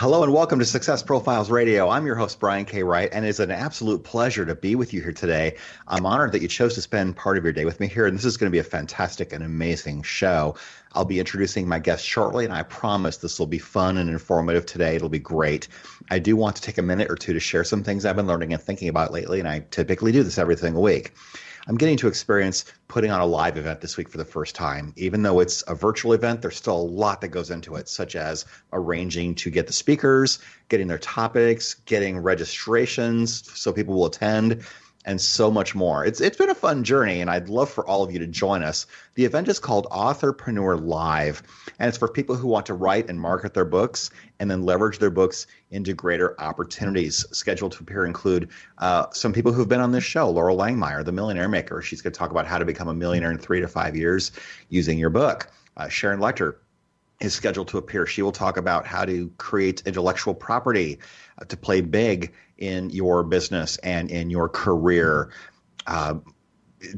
[0.00, 1.88] Hello and welcome to Success Profiles Radio.
[1.88, 2.84] I'm your host, Brian K.
[2.84, 5.56] Wright, and it's an absolute pleasure to be with you here today.
[5.88, 8.16] I'm honored that you chose to spend part of your day with me here, and
[8.16, 10.54] this is going to be a fantastic and amazing show.
[10.92, 14.66] I'll be introducing my guest shortly, and I promise this will be fun and informative
[14.66, 14.94] today.
[14.94, 15.66] It'll be great.
[16.12, 18.28] I do want to take a minute or two to share some things I've been
[18.28, 21.12] learning and thinking about lately, and I typically do this every single week.
[21.68, 24.94] I'm getting to experience putting on a live event this week for the first time.
[24.96, 28.16] Even though it's a virtual event, there's still a lot that goes into it, such
[28.16, 30.38] as arranging to get the speakers,
[30.70, 34.64] getting their topics, getting registrations so people will attend
[35.08, 36.04] and so much more.
[36.04, 38.62] It's it's been a fun journey, and I'd love for all of you to join
[38.62, 38.86] us.
[39.14, 41.42] The event is called Authorpreneur Live,
[41.78, 44.98] and it's for people who want to write and market their books and then leverage
[44.98, 47.24] their books into greater opportunities.
[47.32, 51.10] Scheduled to appear include uh, some people who've been on this show: Loral Langemeier, the
[51.10, 51.80] Millionaire Maker.
[51.80, 54.30] She's going to talk about how to become a millionaire in three to five years
[54.68, 55.50] using your book.
[55.78, 56.56] Uh, Sharon Lechter
[57.20, 58.06] is scheduled to appear.
[58.06, 60.98] She will talk about how to create intellectual property
[61.46, 65.30] to play big in your business and in your career.
[65.86, 66.14] Uh,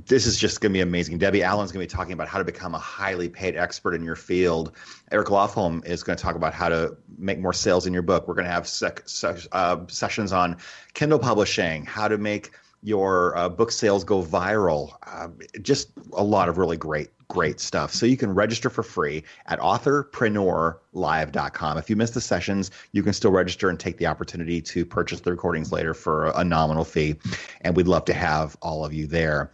[0.06, 1.18] this is just going to be amazing.
[1.18, 4.04] Debbie Allen's going to be talking about how to become a highly paid expert in
[4.04, 4.76] your field.
[5.10, 8.28] Eric Lofholm is going to talk about how to make more sales in your book.
[8.28, 9.04] We're going to have sec-
[9.52, 10.58] uh, sessions on
[10.92, 12.50] Kindle publishing, how to make
[12.82, 14.94] your uh, book sales go viral.
[15.02, 15.28] Uh,
[15.62, 17.94] just a lot of really great great stuff.
[17.94, 21.78] So you can register for free at authorpreneurlive.com.
[21.78, 25.20] If you miss the sessions, you can still register and take the opportunity to purchase
[25.20, 27.14] the recordings later for a nominal fee.
[27.60, 29.52] And we'd love to have all of you there.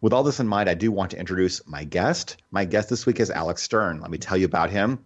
[0.00, 2.38] With all this in mind, I do want to introduce my guest.
[2.50, 4.00] My guest this week is Alec Stern.
[4.00, 5.04] Let me tell you about him.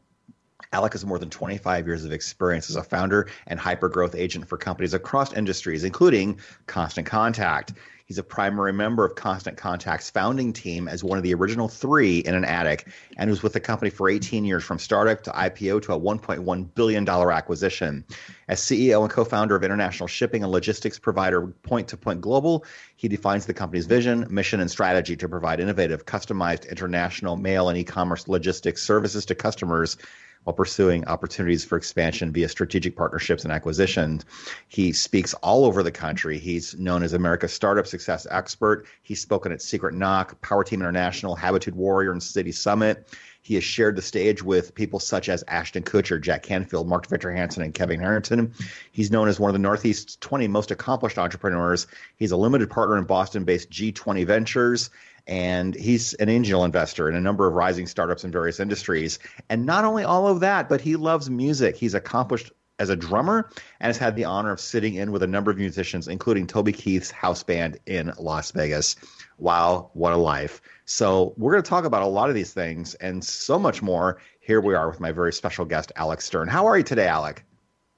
[0.73, 4.49] Alec has more than 25 years of experience as a founder and hyper growth agent
[4.49, 7.75] for companies across industries, including Constant Contact.
[8.07, 12.19] He's a primary member of Constant Contact's founding team as one of the original three
[12.19, 15.83] in an attic and was with the company for 18 years from startup to IPO
[15.83, 18.05] to a $1.1 billion acquisition.
[18.49, 22.65] As CEO and co founder of international shipping and logistics provider Point to Point Global,
[22.97, 27.79] he defines the company's vision, mission, and strategy to provide innovative, customized international mail and
[27.79, 29.97] e commerce logistics services to customers
[30.45, 34.25] while pursuing opportunities for expansion via strategic partnerships and acquisitions.
[34.69, 36.39] He speaks all over the country.
[36.39, 38.87] He's known as America's startup success expert.
[39.03, 43.09] He's spoken at Secret Knock, Power Team International, Habitude Warrior, and City Summit.
[43.45, 47.33] He has shared the stage with people such as Ashton Kutcher, Jack Canfield, Mark Victor
[47.33, 48.55] Hansen, and Kevin Harrington.
[48.93, 51.89] He's known as one of the Northeast's 20 most accomplished entrepreneurs.
[52.17, 54.91] He's a limited partner in Boston based G20 Ventures
[55.27, 59.19] and he's an angel investor in a number of rising startups in various industries.
[59.49, 61.77] And not only all of that, but he loves music.
[61.77, 63.49] He's accomplished as a drummer
[63.81, 66.73] and has had the honor of sitting in with a number of musicians, including Toby
[66.73, 68.97] Keith's house band in Las Vegas.
[69.39, 70.61] Wow, what a life.
[70.85, 74.21] So, we're going to talk about a lot of these things and so much more.
[74.41, 76.49] Here we are with my very special guest, Alec Stern.
[76.49, 77.45] How are you today, Alec?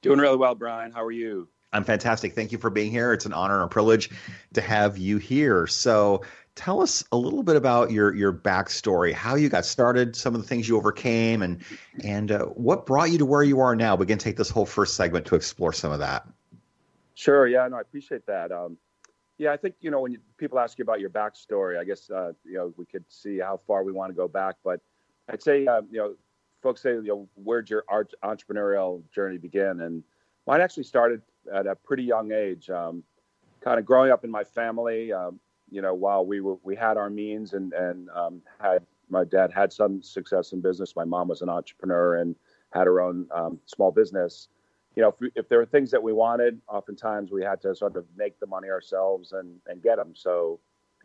[0.02, 0.92] Doing really well, Brian.
[0.92, 1.48] How are you?
[1.72, 2.34] I'm fantastic.
[2.34, 3.12] Thank you for being here.
[3.12, 4.10] It's an honor and a privilege
[4.52, 5.66] to have you here.
[5.66, 6.22] So,
[6.54, 10.41] tell us a little bit about your your backstory, how you got started, some of
[10.41, 11.62] the things you overcame, and
[12.03, 13.97] and uh, what brought you to where you are now.
[13.97, 16.26] We can take this whole first segment to explore some of that.
[17.14, 17.47] Sure.
[17.47, 17.66] Yeah.
[17.69, 18.53] No, I appreciate that.
[18.53, 18.76] Um,
[19.38, 22.10] yeah, I think you know when you, people ask you about your backstory, I guess
[22.10, 24.81] uh, you know we could see how far we want to go back, but
[25.28, 26.14] I'd say uh, you know
[26.62, 30.04] folks say you know where'd your entrepreneurial journey begin, and
[30.47, 31.20] mine actually started
[31.53, 32.70] at a pretty young age.
[32.70, 33.03] Um,
[33.60, 35.40] kind of growing up in my family, um,
[35.75, 39.50] you know, while we were we had our means and and um, had my dad
[39.53, 40.94] had some success in business.
[40.94, 42.37] My mom was an entrepreneur and
[42.73, 44.49] had her own um, small business.
[44.94, 47.97] You know, if, if, there were things that we wanted, oftentimes we had to sort
[47.97, 50.12] of make the money ourselves and and get them.
[50.15, 50.61] So,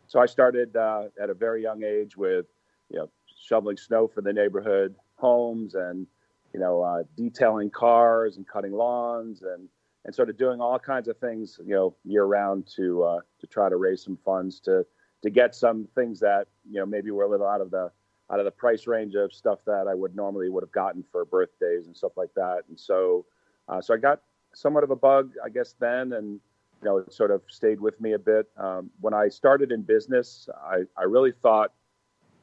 [0.06, 2.46] so I started uh, at a very young age with,
[2.90, 3.10] you know,
[3.42, 6.06] shoveling snow for the neighborhood homes and,
[6.54, 9.68] you know, uh, detailing cars and cutting lawns and
[10.04, 13.46] and sort of doing all kinds of things, you know, year round to uh, to
[13.46, 14.86] try to raise some funds to
[15.22, 17.90] to get some things that you know maybe were a little out of the
[18.30, 21.24] out of the price range of stuff that I would normally would have gotten for
[21.24, 22.62] birthdays and stuff like that.
[22.68, 23.26] And so,
[23.68, 24.22] uh, so I got
[24.54, 26.40] somewhat of a bug, I guess, then, and
[26.80, 28.48] you know, it sort of stayed with me a bit.
[28.56, 31.72] Um, when I started in business, I, I really thought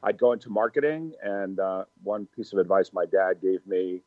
[0.02, 1.14] I'd go into marketing.
[1.22, 4.02] And uh, one piece of advice my dad gave me,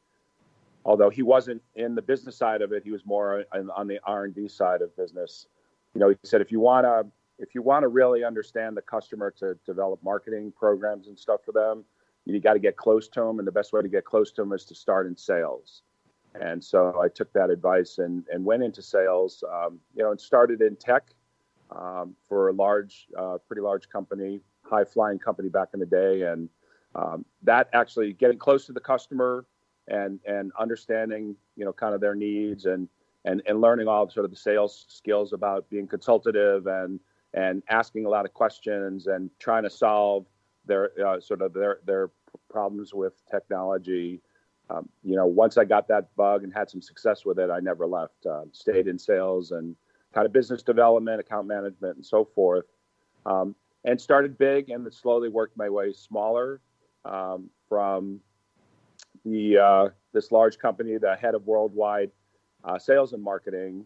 [0.86, 4.26] although he wasn't in the business side of it, he was more on, the R
[4.26, 5.48] and D side of business.
[5.94, 7.06] You know, he said if you want to
[7.40, 11.52] if you want to really understand the customer to develop marketing programs and stuff for
[11.52, 11.84] them,
[12.26, 14.42] you got to get close to them, and the best way to get close to
[14.44, 15.82] them is to start in sales.
[16.40, 20.22] And so I took that advice and, and went into sales, um, you know, and
[20.22, 21.10] started in tech
[21.76, 26.22] um, for a large, uh, pretty large company, high flying company back in the day.
[26.22, 26.48] And
[26.96, 29.46] um, that actually getting close to the customer
[29.92, 32.88] and, and understanding, you know, kind of their needs and,
[33.26, 37.00] and, and learning all sort of the sales skills about being consultative and,
[37.34, 40.26] and asking a lot of questions and trying to solve
[40.66, 42.10] their uh, sort of their, their
[42.50, 44.22] problems with technology
[44.72, 47.60] um, you know, once I got that bug and had some success with it, I
[47.60, 48.26] never left.
[48.26, 49.76] Uh, stayed in sales and
[50.14, 52.66] kind of business development, account management, and so forth.
[53.26, 56.62] Um, and started big and slowly worked my way smaller
[57.06, 58.20] um, from
[59.26, 62.12] the uh, this large company, the head of worldwide
[62.64, 63.86] uh, sales and marketing,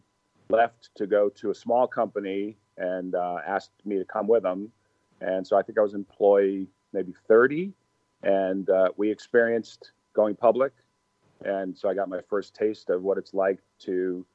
[0.50, 4.72] left to go to a small company and uh, asked me to come with them.
[5.22, 7.72] And so I think I was employee maybe 30,
[8.24, 10.74] and uh, we experienced going public.
[11.44, 14.26] And so I got my first taste of what it's like to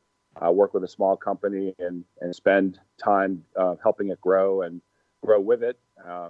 [0.45, 4.81] uh, work with a small company and, and spend time uh, helping it grow and
[5.25, 5.79] grow with it.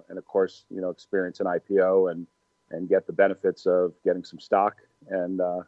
[0.09, 2.27] And of course, you know, experience an IPO and,
[2.71, 4.77] and get the benefits of getting some stock
[5.09, 5.61] and uh,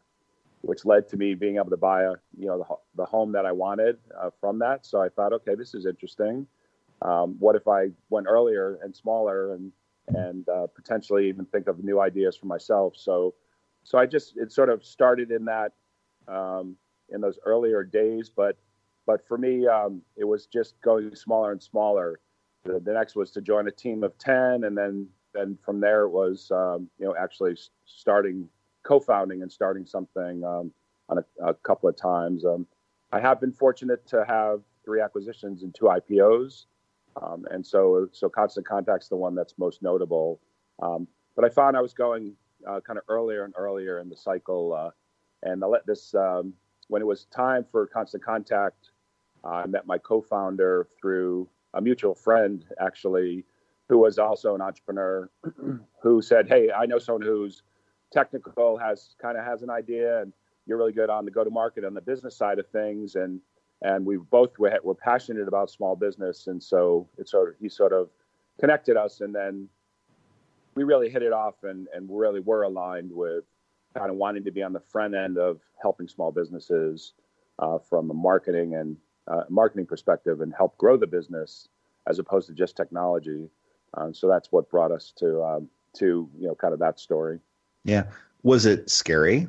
[0.61, 3.45] which led to me being able to buy a, you know, the, the home that
[3.45, 4.85] I wanted uh, from that.
[4.85, 6.47] So I thought, okay, this is interesting.
[7.01, 9.71] Um, what if I went earlier and smaller and,
[10.07, 12.93] and uh, potentially even think of new ideas for myself?
[12.95, 13.33] So
[13.83, 15.73] so I just it sort of started in that
[16.27, 16.75] um,
[17.09, 18.57] in those earlier days, but
[19.05, 22.19] but for me um, it was just going smaller and smaller.
[22.63, 26.03] The, the, next was to join a team of ten, and then then from there
[26.03, 28.47] it was um, you know actually starting
[28.83, 30.71] co-founding and starting something um,
[31.09, 32.43] on a, a, couple of times.
[32.43, 32.67] Um,
[33.13, 36.65] I have been fortunate to have three acquisitions and two IPOs,
[37.21, 40.39] um, and so so Constant Contact's the one that's most notable.
[40.79, 42.35] but I found I was going
[42.67, 44.73] uh, kind of earlier and earlier in the cycle.
[44.73, 44.91] Uh,
[45.43, 46.53] and I let this um,
[46.87, 48.91] when it was time for constant contact.
[49.43, 53.43] I met my co-founder through a mutual friend, actually,
[53.89, 55.29] who was also an entrepreneur,
[56.01, 57.63] who said, "Hey, I know someone who's
[58.11, 60.33] technical, has kind of has an idea, and
[60.65, 63.41] you're really good on the go-to-market on the business side of things." And
[63.81, 67.69] and we both were, were passionate about small business, and so it sort of he
[67.69, 68.09] sort of
[68.59, 69.67] connected us, and then
[70.75, 73.43] we really hit it off and, and really were aligned with
[73.95, 77.13] kind of wanting to be on the front end of helping small businesses
[77.59, 78.97] uh, from a marketing and
[79.27, 81.69] uh, marketing perspective and help grow the business
[82.07, 83.49] as opposed to just technology.
[83.95, 87.39] Um, so that's what brought us to um, to you know kind of that story.
[87.83, 88.05] Yeah,
[88.43, 89.47] was it scary?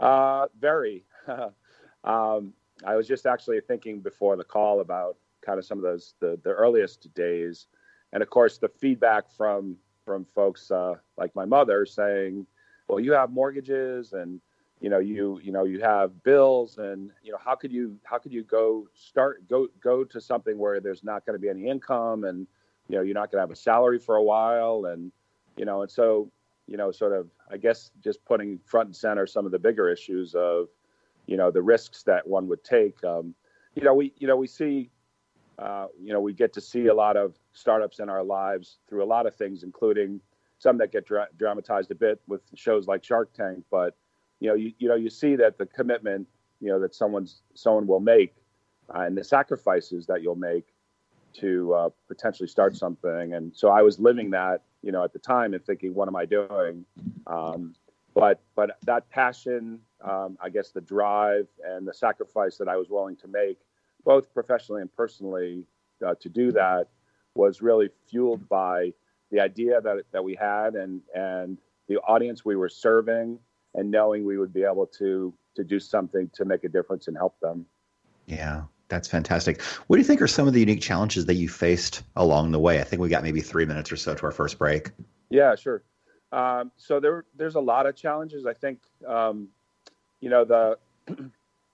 [0.00, 1.04] Uh, very.
[2.04, 2.52] um,
[2.84, 6.38] I was just actually thinking before the call about kind of some of those the,
[6.42, 7.66] the earliest days,
[8.12, 12.46] and of course the feedback from from folks uh, like my mother saying,
[12.88, 14.40] "Well, you have mortgages and
[14.80, 18.18] you know you you know you have bills and you know how could you how
[18.18, 21.68] could you go start go go to something where there's not going to be any
[21.68, 22.46] income and
[22.88, 25.10] you know you're not going to have a salary for a while and
[25.56, 26.30] you know and so
[26.66, 29.88] you know sort of I guess just putting front and center some of the bigger
[29.88, 30.68] issues of
[31.26, 33.02] you know the risks that one would take.
[33.04, 33.34] Um,
[33.74, 34.90] you know we you know we see
[35.58, 39.04] uh, you know, we get to see a lot of startups in our lives through
[39.04, 40.20] a lot of things, including
[40.58, 43.64] some that get dra- dramatized a bit with shows like Shark Tank.
[43.70, 43.96] But
[44.40, 46.26] you know, you, you know, you see that the commitment,
[46.60, 48.34] you know, that someone's someone will make,
[48.94, 50.73] uh, and the sacrifices that you'll make
[51.40, 53.34] to uh, potentially start something.
[53.34, 56.16] And so I was living that, you know, at the time and thinking, what am
[56.16, 56.84] I doing?
[57.26, 57.74] Um,
[58.14, 62.88] but but that passion, um, I guess, the drive and the sacrifice that I was
[62.88, 63.58] willing to make
[64.04, 65.64] both professionally and personally,
[66.06, 66.88] uh, to do that
[67.34, 68.92] was really fueled by
[69.30, 73.38] the idea that that we had and and the audience we were serving,
[73.74, 77.16] and knowing we would be able to to do something to make a difference and
[77.16, 77.66] help them.
[78.26, 78.64] Yeah,
[78.94, 79.60] that's fantastic.
[79.62, 82.58] What do you think are some of the unique challenges that you faced along the
[82.58, 82.80] way?
[82.80, 84.90] I think we got maybe three minutes or so to our first break.
[85.30, 85.82] Yeah, sure.
[86.32, 88.46] Um, so there, there's a lot of challenges.
[88.46, 89.48] I think, um,
[90.20, 90.78] you know, the,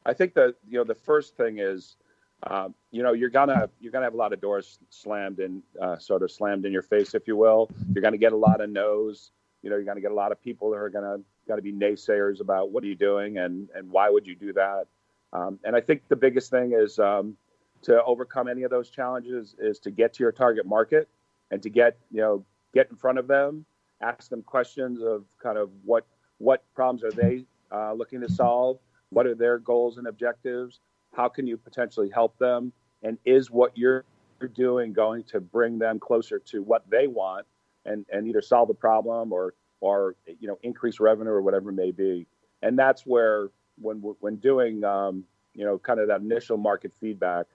[0.07, 1.97] I think that you know the first thing is
[2.45, 5.99] um, you know, you're gonna you're gonna have a lot of doors slammed and uh,
[5.99, 7.71] sort of slammed in your face, if you will.
[7.93, 9.31] You're gonna get a lot of no's.
[9.62, 12.41] You know, you're gonna get a lot of people that are gonna gonna be naysayers
[12.41, 14.87] about what are you doing and and why would you do that.
[15.33, 17.37] Um, and I think the biggest thing is, um,
[17.83, 21.09] to overcome any of those challenges is to get to your target market
[21.51, 22.45] and to get you know
[22.75, 23.65] get in front of them,
[24.01, 26.07] ask them questions of kind of what
[26.39, 28.79] what problems are they uh, looking to solve,
[29.11, 30.81] what are their goals and objectives,
[31.15, 32.73] how can you potentially help them,
[33.03, 34.05] and is what you're
[34.55, 37.47] doing going to bring them closer to what they want
[37.85, 41.75] and and either solve the problem or or you know increase revenue or whatever it
[41.75, 42.27] may be?
[42.63, 43.49] And that's where
[43.81, 47.47] when when doing um, you know kind of that initial market feedback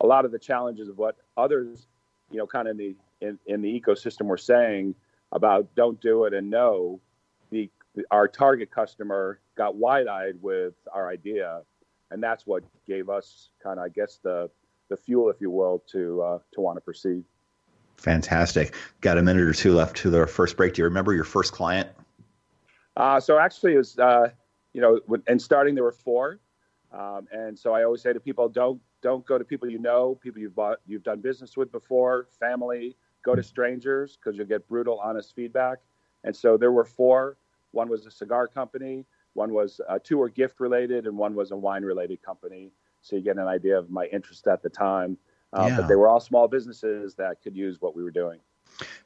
[0.00, 1.86] a lot of the challenges of what others
[2.30, 4.94] you know kind of in the in, in the ecosystem were saying
[5.32, 7.00] about don't do it and no
[7.50, 7.70] the,
[8.10, 11.60] our target customer got wide-eyed with our idea
[12.10, 14.50] and that's what gave us kind of i guess the
[14.88, 17.24] the fuel if you will to uh, to want to proceed
[18.02, 18.74] Fantastic.
[19.00, 20.74] Got a minute or two left to the first break.
[20.74, 21.88] Do you remember your first client?
[22.96, 24.30] Uh, so actually, it was uh,
[24.72, 26.40] you know, and starting there were four,
[26.92, 30.18] um, and so I always say to people, don't don't go to people you know,
[30.22, 32.96] people you've bought, you've done business with before, family.
[33.24, 35.78] Go to strangers because you'll get brutal, honest feedback.
[36.24, 37.36] And so there were four.
[37.70, 39.04] One was a cigar company.
[39.34, 42.72] One was uh, two were gift related, and one was a wine related company.
[43.00, 45.16] So you get an idea of my interest at the time.
[45.52, 45.76] Uh, yeah.
[45.76, 48.40] But they were all small businesses that could use what we were doing.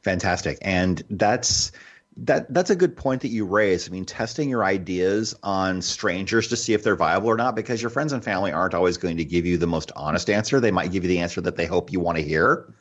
[0.00, 1.72] Fantastic, and that's
[2.18, 3.88] that that's a good point that you raise.
[3.88, 7.82] I mean, testing your ideas on strangers to see if they're viable or not, because
[7.82, 10.58] your friends and family aren't always going to give you the most honest answer.
[10.58, 12.72] They might give you the answer that they hope you want to hear.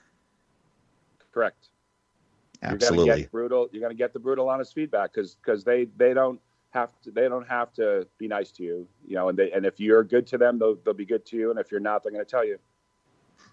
[1.34, 1.68] Correct.
[2.62, 2.98] Absolutely.
[2.98, 3.70] You're gonna get brutal.
[3.72, 6.39] You're going to get the brutal, honest feedback because because they they don't
[6.72, 9.27] have to they don't have to be nice to you, you know.
[9.27, 11.60] And they and if you're good to them, they'll they'll be good to you, and
[11.60, 12.58] if you're not, they're going to tell you.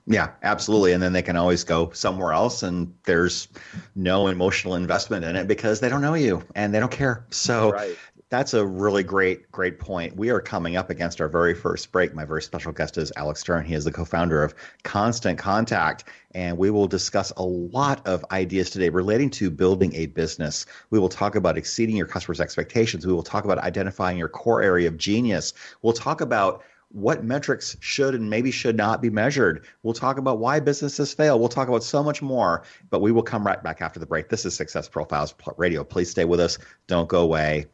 [0.06, 0.92] Yeah, absolutely.
[0.92, 3.46] And then they can always go somewhere else and there's
[3.94, 7.24] no emotional investment in it because they don't know you and they don't care.
[7.30, 7.96] So right.
[8.28, 10.16] that's a really great, great point.
[10.16, 12.14] We are coming up against our very first break.
[12.14, 13.64] My very special guest is Alec Stern.
[13.64, 16.04] He is the co founder of Constant Contact.
[16.34, 20.66] And we will discuss a lot of ideas today relating to building a business.
[20.90, 23.06] We will talk about exceeding your customers' expectations.
[23.06, 25.52] We will talk about identifying your core area of genius.
[25.82, 29.64] We'll talk about what metrics should and maybe should not be measured.
[29.82, 31.38] We'll talk about why businesses fail.
[31.38, 34.28] We'll talk about so much more, but we will come right back after the break.
[34.28, 35.84] This is Success Profiles Radio.
[35.84, 36.58] Please stay with us.
[36.86, 37.66] Don't go away.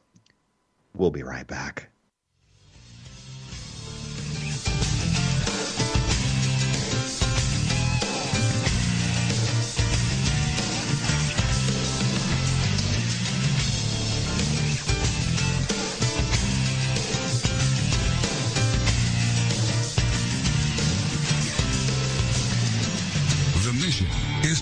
[0.95, 1.91] We'll be right back.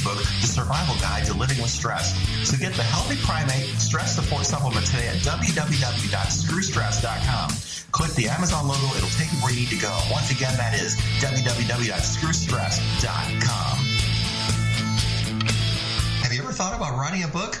[0.00, 2.16] ebook, The Survival Guide to Living with Stress.
[2.48, 7.50] So get the Healthy Primate Stress Support Supplement today at www.screwstress.com.
[7.92, 9.98] Click the Amazon logo, it'll take you where you need to go.
[10.10, 13.78] Once again, that is www.screwstress.com.
[16.22, 17.60] Have you ever thought about writing a book?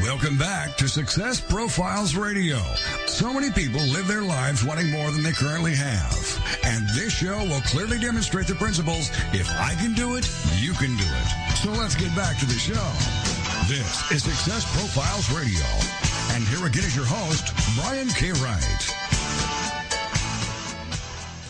[0.00, 2.58] Welcome back to Success Profiles Radio.
[3.06, 6.58] So many people live their lives wanting more than they currently have.
[6.64, 10.96] And this show will clearly demonstrate the principles if I can do it, you can
[10.96, 11.56] do it.
[11.58, 12.72] So let's get back to the show.
[13.68, 15.66] This is Success Profiles Radio.
[16.34, 18.32] And here again is your host, Brian K.
[18.32, 18.96] Wright.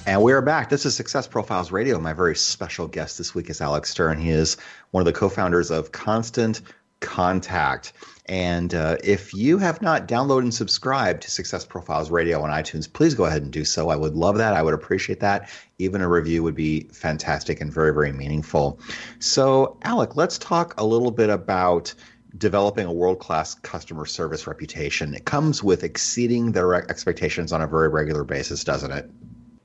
[0.05, 0.69] And we are back.
[0.69, 2.01] This is Success Profiles Radio.
[2.01, 4.19] My very special guest this week is Alec Stern.
[4.19, 4.57] He is
[4.91, 6.61] one of the co founders of Constant
[6.99, 7.93] contact.
[8.33, 12.91] And uh, if you have not downloaded and subscribed to Success Profiles Radio on iTunes,
[12.91, 13.91] please go ahead and do so.
[13.91, 14.55] I would love that.
[14.55, 15.51] I would appreciate that.
[15.79, 18.81] Even a review would be fantastic and very, very meaningful.
[19.19, 21.93] So, Alec, let's talk a little bit about
[22.39, 25.15] developing a world class customer service reputation.
[25.15, 29.11] It comes with exceeding their expectations on a very regular basis, doesn't it?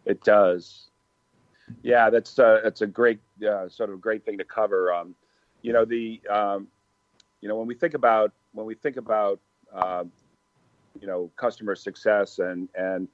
[0.03, 0.89] It does.
[1.83, 4.91] Yeah, that's uh, that's a great uh, sort of great thing to cover.
[4.91, 5.15] Um,
[5.61, 6.67] you know the um,
[7.39, 9.39] you know when we think about when we think about
[9.73, 10.03] uh,
[10.99, 13.07] you know customer success and and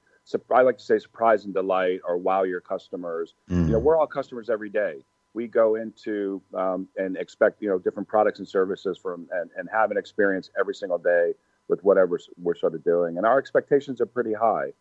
[0.49, 3.33] I like to say surprise and delight or wow your customers.
[3.49, 3.65] Mm-hmm.
[3.65, 5.03] You know we're all customers every day.
[5.33, 9.67] We go into um, and expect you know different products and services from and, and
[9.71, 11.33] have an experience every single day
[11.67, 14.71] with whatever we're sort of doing, and our expectations are pretty high,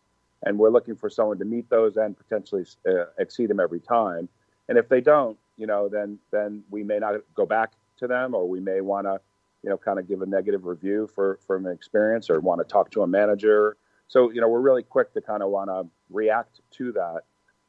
[0.43, 4.29] and we're looking for someone to meet those and potentially uh, exceed them every time.
[4.69, 8.33] And if they don't, you know, then then we may not go back to them,
[8.33, 9.19] or we may want to
[9.63, 12.65] you know, kind of give a negative review for from an experience or want to
[12.65, 13.77] talk to a manager.
[14.07, 17.21] So, you know, we're really quick to kind of want to react to that.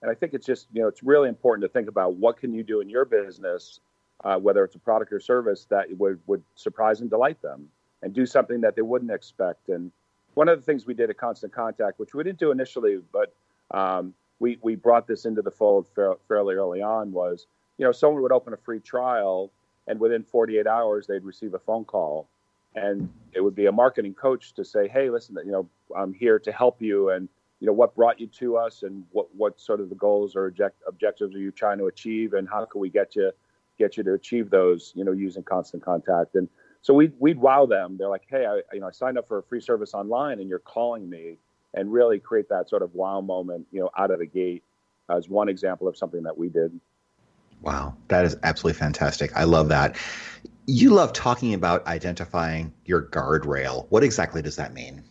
[0.02, 2.52] And I think it's just, you know, it's really important to think about what can
[2.52, 3.80] you do in your business,
[4.24, 7.68] uh, whether it's a product or service that would, would surprise and delight them
[8.02, 9.68] and do something that they wouldn't expect.
[9.70, 9.90] And
[10.34, 13.32] one of the things we did at Constant Contact, which we didn't do initially, but
[13.70, 15.86] um, we, we brought this into the fold
[16.28, 17.46] fairly early on was,
[17.78, 19.50] you know, someone would open a free trial
[19.86, 22.28] and within 48 hours they'd receive a phone call.
[22.74, 26.38] And it would be a marketing coach to say hey listen you know i'm here
[26.40, 27.10] to help you.
[27.10, 27.28] And
[27.60, 28.82] you know what brought you to us?
[28.82, 32.34] And what what sort of the goals or object, objectives are you trying to achieve?
[32.34, 33.30] And how can we get you
[33.78, 36.34] get you to achieve those you know using constant contact?
[36.34, 36.48] And
[36.82, 37.96] so we'd, we'd wow them.
[37.96, 40.48] They're like hey I, you know i signed up for a free service online and
[40.48, 41.36] you're calling me.
[41.76, 44.62] And really create that sort of wow moment you know out of the gate
[45.10, 46.78] as one example of something that we did
[47.64, 49.34] Wow, that is absolutely fantastic.
[49.34, 49.96] I love that.
[50.66, 53.86] You love talking about identifying your guardrail.
[53.88, 55.02] What exactly does that mean?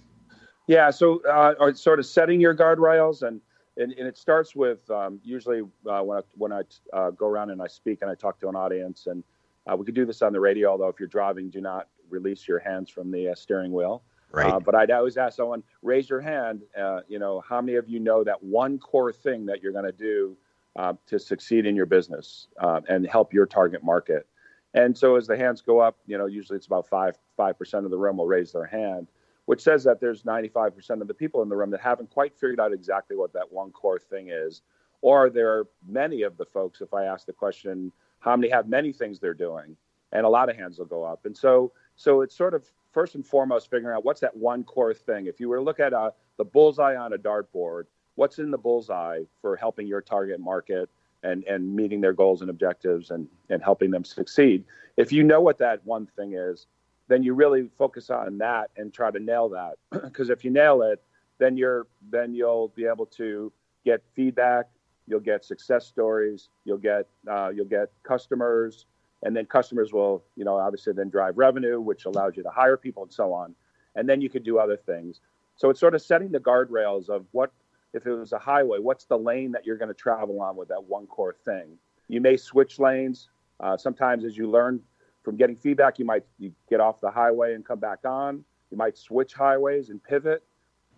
[0.68, 3.42] Yeah, so uh, sort of setting your guardrails, and
[3.76, 6.62] and, and it starts with um, usually uh, when I, when I
[6.94, 9.24] uh, go around and I speak and I talk to an audience, and
[9.66, 10.70] uh, we could do this on the radio.
[10.70, 14.04] Although if you're driving, do not release your hands from the uh, steering wheel.
[14.32, 14.54] Right.
[14.54, 16.62] Uh, but I'd always ask someone, raise your hand.
[17.08, 19.92] you know, how many of you know that one core thing that you're going to
[19.92, 20.38] do
[20.76, 24.28] uh, to succeed in your business uh, and help your target market.
[24.74, 27.86] And so as the hands go up, you know, usually it's about five five percent
[27.86, 29.08] of the room will raise their hand,
[29.46, 32.36] which says that there's 95 percent of the people in the room that haven't quite
[32.36, 34.62] figured out exactly what that one core thing is.
[35.02, 38.68] Or there are many of the folks, if I ask the question, how many have
[38.68, 39.76] many things they're doing,
[40.12, 41.26] and a lot of hands will go up.
[41.26, 44.94] And so so it's sort of first and foremost figuring out what's that one core
[44.94, 45.28] thing.
[45.28, 47.84] If you were to look at uh, the bullseye on a dartboard,
[48.16, 50.90] what's in the bullseye for helping your target market
[51.24, 54.64] and, and meeting their goals and objectives and, and helping them succeed.
[54.98, 56.68] If you know what that one thing is,
[57.08, 59.76] then you really focus on that and try to nail that.
[60.04, 61.02] Because if you nail it,
[61.40, 63.52] then you're then you'll be able to
[63.84, 64.70] get feedback,
[65.08, 68.86] you'll get success stories, you'll get uh, you'll get customers,
[69.24, 72.78] and then customers will you know obviously then drive revenue, which allows you to hire
[72.78, 73.56] people and so on,
[73.96, 75.20] and then you could do other things.
[75.56, 77.52] So it's sort of setting the guardrails of what
[77.94, 80.68] if it was a highway, what's the lane that you're going to travel on with
[80.70, 81.78] that one core thing?
[82.08, 83.30] You may switch lanes.
[83.60, 84.82] Uh, sometimes, as you learn
[85.24, 88.44] from getting feedback, you might you get off the highway and come back on.
[88.72, 90.44] You might switch highways and pivot.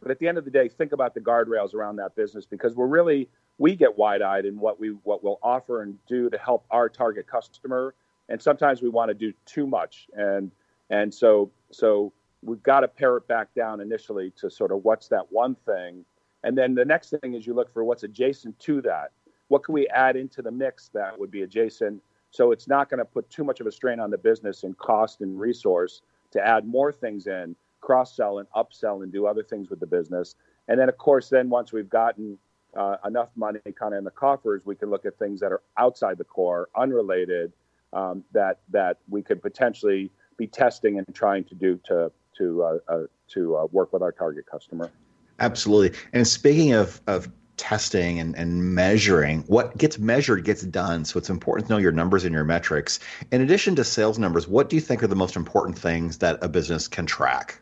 [0.01, 2.75] But at the end of the day, think about the guardrails around that business because
[2.75, 6.65] we're really we get wide-eyed in what we what we'll offer and do to help
[6.71, 7.93] our target customer.
[8.29, 10.51] And sometimes we want to do too much, and
[10.89, 15.07] and so so we've got to pare it back down initially to sort of what's
[15.09, 16.05] that one thing
[16.45, 19.11] and then the next thing is you look for what's adjacent to that.
[19.47, 22.03] What can we add into the mix that would be adjacent?
[22.29, 24.75] So it's not going to put too much of a strain on the business in
[24.75, 29.41] cost and resource to add more things in, cross sell and upsell and do other
[29.41, 30.35] things with the business.
[30.67, 32.37] And then, of course, then once we've gotten
[32.77, 35.63] uh, enough money kind of in the coffers, we can look at things that are
[35.77, 37.53] outside the core, unrelated,
[37.93, 42.77] um, that that we could potentially be testing and trying to do to to uh,
[42.87, 44.91] uh, to uh, work with our target customer.
[45.39, 45.97] Absolutely.
[46.13, 51.05] And speaking of, of testing and, and measuring, what gets measured gets done.
[51.05, 52.99] So it's important to know your numbers and your metrics.
[53.31, 56.43] In addition to sales numbers, what do you think are the most important things that
[56.43, 57.59] a business can track?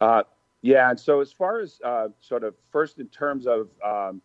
[0.00, 0.22] Uh,
[0.62, 0.90] yeah.
[0.90, 4.22] And so, as far as uh, sort of first, in terms of um,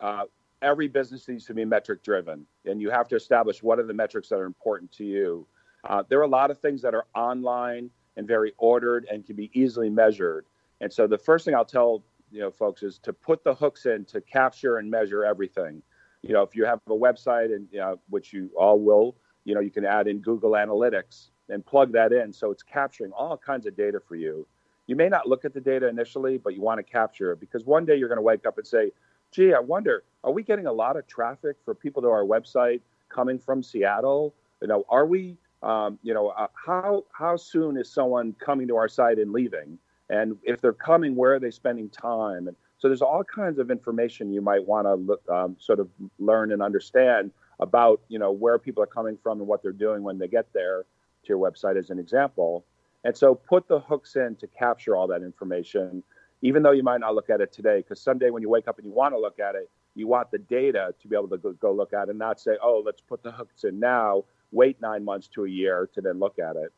[0.00, 0.24] uh,
[0.62, 3.94] every business needs to be metric driven, and you have to establish what are the
[3.94, 5.46] metrics that are important to you.
[5.84, 9.36] Uh, there are a lot of things that are online and very ordered and can
[9.36, 10.46] be easily measured.
[10.80, 13.86] And so the first thing I'll tell you know folks is to put the hooks
[13.86, 15.82] in to capture and measure everything.
[16.22, 19.54] You know, if you have a website and you know, which you all will, you
[19.54, 22.32] know, you can add in Google Analytics and plug that in.
[22.32, 24.46] So it's capturing all kinds of data for you.
[24.86, 27.64] You may not look at the data initially, but you want to capture it because
[27.64, 28.92] one day you're going to wake up and say,
[29.32, 32.80] gee, I wonder, are we getting a lot of traffic for people to our website
[33.08, 34.34] coming from Seattle?
[34.60, 38.76] You know, are we, um, you know, uh, how how soon is someone coming to
[38.76, 39.78] our site and leaving?
[40.08, 42.48] And if they're coming, where are they spending time?
[42.48, 45.88] And so there's all kinds of information you might want to um, sort of
[46.18, 50.02] learn and understand about, you know, where people are coming from and what they're doing
[50.02, 50.84] when they get there
[51.24, 52.64] to your website, as an example.
[53.04, 56.02] And so put the hooks in to capture all that information
[56.42, 58.78] even though you might not look at it today, because someday when you wake up
[58.78, 61.38] and you want to look at it, you want the data to be able to
[61.38, 64.24] go, go look at it and not say, oh, let's put the hooks in now,
[64.52, 66.72] wait nine months to a year to then look at it.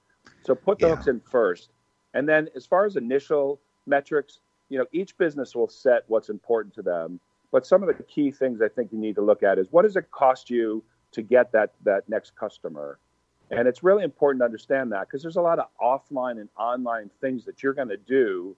[0.44, 0.94] So put the yeah.
[0.94, 1.70] hooks in first.
[2.14, 6.74] And then as far as initial metrics, you know, each business will set what's important
[6.74, 7.20] to them.
[7.50, 9.82] But some of the key things I think you need to look at is what
[9.82, 12.98] does it cost you to get that that next customer?
[13.50, 17.10] And it's really important to understand that because there's a lot of offline and online
[17.22, 18.54] things that you're going to do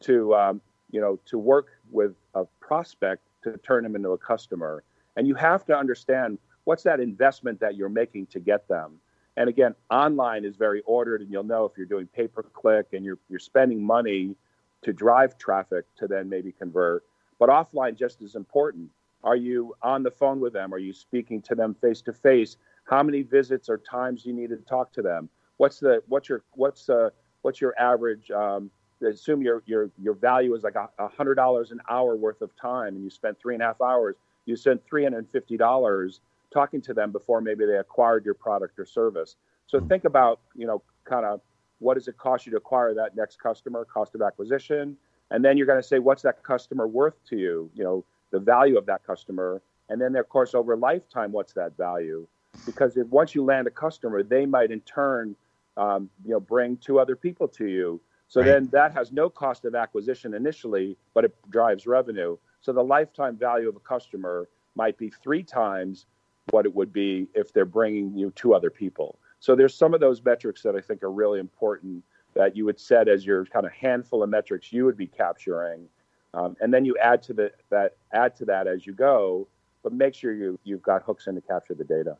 [0.00, 0.60] to um,
[0.92, 4.84] you know to work with a prospect to turn them into a customer
[5.16, 8.92] and you have to understand what's that investment that you're making to get them
[9.36, 12.88] and again online is very ordered and you'll know if you're doing pay per click
[12.92, 14.34] and you're you're spending money
[14.82, 17.04] to drive traffic to then maybe convert.
[17.38, 18.90] But offline just as important.
[19.24, 20.74] Are you on the phone with them?
[20.74, 24.50] Are you speaking to them face to face how many visits or times you need
[24.50, 25.28] to talk to them?
[25.58, 27.10] What's the what's your what's uh
[27.42, 28.70] what's your average um,
[29.06, 32.94] assume your your your value is like a hundred dollars an hour worth of time,
[32.94, 34.16] and you spent three and a half hours.
[34.46, 36.20] You spent three hundred and fifty dollars
[36.52, 39.36] talking to them before maybe they acquired your product or service.
[39.66, 39.88] So mm-hmm.
[39.88, 41.40] think about you know kind of
[41.78, 44.96] what does it cost you to acquire that next customer, cost of acquisition,
[45.30, 48.38] and then you're going to say what's that customer worth to you, you know the
[48.38, 52.26] value of that customer, and then of course over lifetime what's that value,
[52.66, 55.34] because if once you land a customer, they might in turn
[55.76, 58.00] um, you know bring two other people to you
[58.32, 58.46] so right.
[58.46, 62.38] then that has no cost of acquisition initially, but it drives revenue.
[62.62, 66.06] So the lifetime value of a customer might be three times
[66.50, 69.18] what it would be if they're bringing you two other people.
[69.40, 72.80] So there's some of those metrics that I think are really important that you would
[72.80, 75.88] set as your kind of handful of metrics you would be capturing,
[76.34, 79.46] um, and then you add to the, that add to that as you go,
[79.82, 82.16] but make sure you you've got hooks in to capture the data.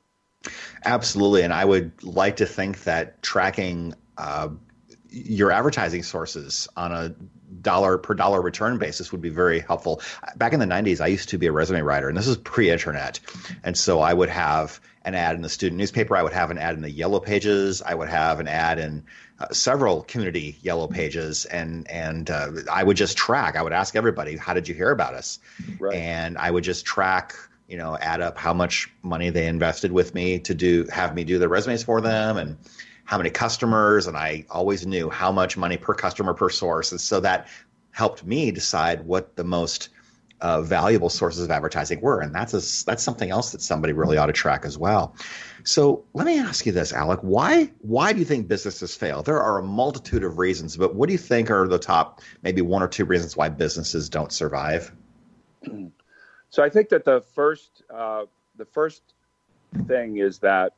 [0.85, 4.48] Absolutely, and I would like to think that tracking uh,
[5.12, 7.14] your advertising sources on a
[7.61, 10.01] dollar per dollar return basis would be very helpful.
[10.37, 12.70] Back in the 90s, I used to be a resume writer, and this is pre
[12.70, 13.20] internet.
[13.62, 16.59] And so I would have an ad in the student newspaper, I would have an
[16.59, 19.05] ad in the yellow pages, I would have an ad in
[19.38, 23.57] uh, several community yellow pages, and, and uh, I would just track.
[23.57, 25.40] I would ask everybody, How did you hear about us?
[25.79, 25.96] Right.
[25.96, 27.35] And I would just track
[27.68, 31.25] you know add up how much money they invested with me to do have me
[31.25, 32.59] do the resumes for them and
[33.12, 36.92] how many customers, and I always knew how much money per customer per source.
[36.92, 37.46] And so that
[37.90, 39.90] helped me decide what the most
[40.40, 44.16] uh, valuable sources of advertising were, and that's a, that's something else that somebody really
[44.16, 45.14] ought to track as well.
[45.62, 49.22] So let me ask you this, Alec: why why do you think businesses fail?
[49.22, 52.62] There are a multitude of reasons, but what do you think are the top maybe
[52.62, 54.90] one or two reasons why businesses don't survive?
[56.48, 58.25] So I think that the first uh,
[58.57, 59.03] the first
[59.87, 60.72] thing is that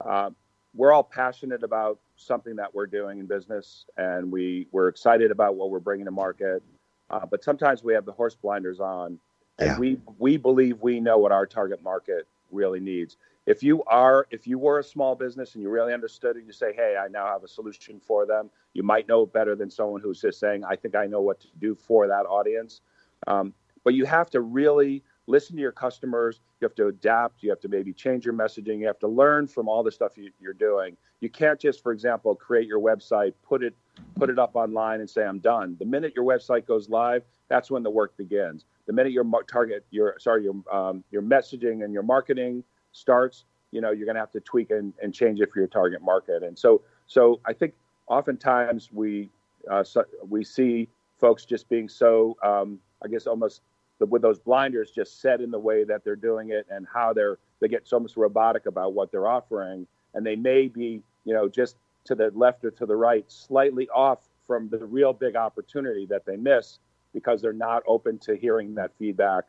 [0.00, 0.30] uh,
[0.74, 5.56] we're all passionate about something that we're doing in business and we we're excited about
[5.56, 6.62] what we're bringing to market.
[7.08, 9.18] Uh, but sometimes we have the horse blinders on
[9.58, 9.78] and yeah.
[9.78, 13.16] we we believe we know what our target market really needs.
[13.46, 16.52] If you are if you were a small business and you really understood it you
[16.52, 20.00] say hey i now have a solution for them you might know better than someone
[20.00, 22.82] who's just saying i think i know what to do for that audience.
[23.26, 26.40] Um, but you have to really listen to your customers.
[26.60, 27.42] You have to adapt.
[27.42, 28.80] You have to maybe change your messaging.
[28.80, 30.96] You have to learn from all the stuff you, are doing.
[31.20, 33.74] You can't just, for example, create your website, put it
[34.16, 35.76] put it up online, and say I'm done.
[35.78, 38.64] The minute your website goes live, that's when the work begins.
[38.86, 43.80] The minute your target, your sorry, your um, your messaging and your marketing starts, you
[43.80, 46.42] know, you're going to have to tweak and, and change it for your target market.
[46.42, 47.74] And so, so I think
[48.08, 49.30] oftentimes we
[49.70, 53.60] uh, so we see folks just being so, um, I guess, almost
[54.08, 57.38] with those blinders just set in the way that they're doing it and how they're
[57.60, 59.86] they get so much robotic about what they're offering.
[60.14, 63.88] And they may be you know just to the left or to the right slightly
[63.90, 66.78] off from the real big opportunity that they miss
[67.12, 69.44] because they're not open to hearing that feedback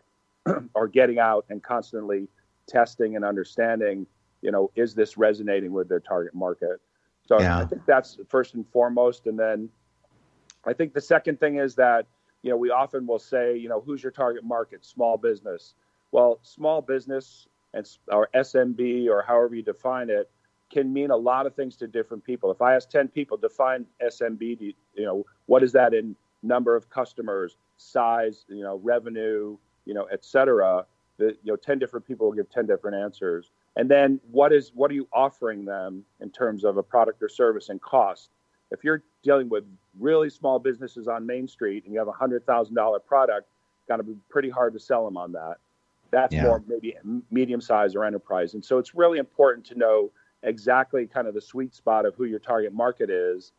[0.73, 2.27] or getting out and constantly
[2.67, 4.05] testing and understanding
[4.41, 6.81] you know is this resonating with their target market?
[7.25, 7.59] So yeah.
[7.59, 9.27] i think that's first and foremost.
[9.27, 9.69] And then
[10.65, 12.05] i think the second thing is that
[12.43, 14.85] you know, we often will say, you know, who's your target market?
[14.85, 15.73] Small business.
[16.11, 20.29] Well, small business and or SMB or however you define it
[20.71, 22.49] can mean a lot of things to different people.
[22.49, 24.73] If I ask 10 people, define SMB, you
[25.05, 30.23] know, what is that in number of customers, size, you know, revenue, you know, et
[30.23, 30.85] cetera,
[31.17, 33.51] the, you know, 10 different people will give 10 different answers.
[33.75, 37.29] And then what is, what are you offering them in terms of a product or
[37.29, 38.29] service and cost?
[38.71, 39.65] If you're dealing with
[39.99, 43.47] really small businesses on Main Street and you have a hundred thousand dollar product,
[43.87, 45.57] got to be pretty hard to sell them on that.
[46.11, 46.43] That's yeah.
[46.43, 46.95] more maybe
[47.29, 48.53] medium size or enterprise.
[48.53, 50.11] And so it's really important to know
[50.43, 53.51] exactly kind of the sweet spot of who your target market is,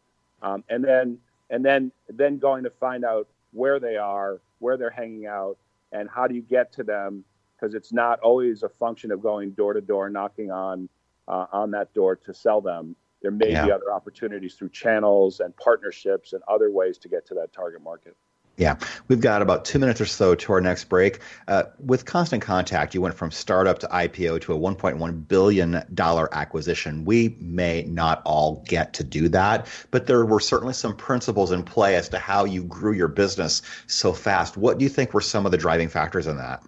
[0.43, 1.19] um, and then
[1.51, 5.57] and then then going to find out where they are, where they're hanging out,
[5.93, 7.25] and how do you get to them
[7.63, 10.89] because it's not always a function of going door to door, knocking on
[11.29, 12.97] uh, on that door to sell them.
[13.23, 13.67] There may yeah.
[13.67, 17.83] be other opportunities through channels and partnerships and other ways to get to that target
[17.83, 18.17] market.
[18.59, 18.77] Yeah,
[19.09, 21.21] we've got about two minutes or so to our next break.
[21.49, 27.05] Uh, with Constant Contact, you went from startup to IPO to a $1.1 billion acquisition.
[27.07, 31.63] We may not all get to do that, but there were certainly some principles in
[31.63, 34.59] play as to how you grew your business so fast.
[34.59, 36.63] What do you think were some of the driving factors in that?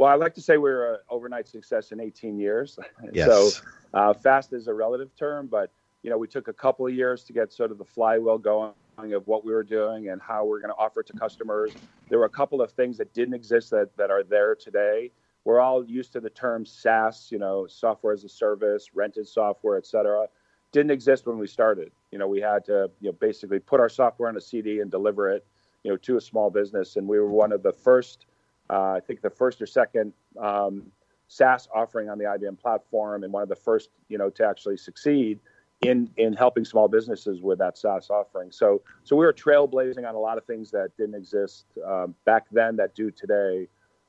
[0.00, 2.78] Well, I like to say we are an overnight success in 18 years.
[3.12, 3.26] Yes.
[3.26, 3.50] so
[3.92, 5.70] uh, fast is a relative term, but
[6.02, 8.72] you know, we took a couple of years to get sort of the flywheel going
[8.96, 11.72] of what we were doing and how we're going to offer it to customers.
[12.08, 15.10] There were a couple of things that didn't exist that, that are there today.
[15.44, 19.76] We're all used to the term SaaS, you know, software as a service, rented software,
[19.76, 20.28] et cetera.
[20.72, 21.92] Didn't exist when we started.
[22.10, 24.90] You know, we had to, you know, basically put our software on a CD and
[24.90, 25.44] deliver it,
[25.82, 26.96] you know, to a small business.
[26.96, 28.24] And we were one of the first,
[28.70, 30.84] uh, I think the first or second um,
[31.28, 34.76] SaaS offering on the IBM platform and one of the first, you know, to actually
[34.76, 35.38] succeed
[35.82, 38.52] in in helping small businesses with that SaaS offering.
[38.52, 42.46] So so we were trailblazing on a lot of things that didn't exist um, back
[42.52, 43.66] then that do today.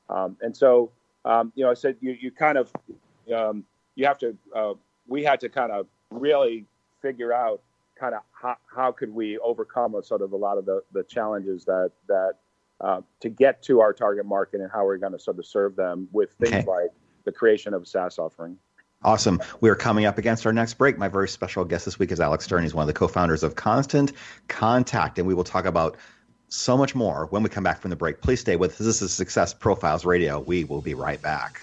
[0.08, 0.90] Um, and so
[1.24, 2.72] um, you know, I said you you kind of
[3.34, 4.74] um, you have to uh,
[5.06, 6.66] we had to kind of really
[7.00, 7.62] figure out
[7.98, 11.04] kind of how, how could we overcome a, sort of a lot of the, the
[11.04, 12.34] challenges that that
[12.82, 15.76] uh, to get to our target market and how we're going to sort of serve
[15.76, 16.66] them with things okay.
[16.66, 16.90] like
[17.24, 18.58] the creation of a SaaS offering.
[19.04, 19.40] Awesome.
[19.60, 20.96] We are coming up against our next break.
[20.96, 22.62] My very special guest this week is Alec Stern.
[22.62, 24.12] He's one of the co founders of Constant
[24.48, 25.96] Contact, and we will talk about
[26.48, 28.20] so much more when we come back from the break.
[28.20, 28.78] Please stay with us.
[28.78, 30.38] This is Success Profiles Radio.
[30.40, 31.62] We will be right back.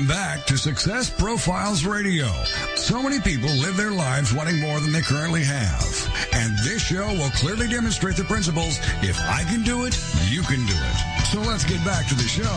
[0.00, 2.32] Welcome back to Success Profiles Radio.
[2.74, 5.84] So many people live their lives wanting more than they currently have.
[6.32, 9.94] And this show will clearly demonstrate the principles if I can do it,
[10.30, 11.26] you can do it.
[11.26, 12.48] So let's get back to the show.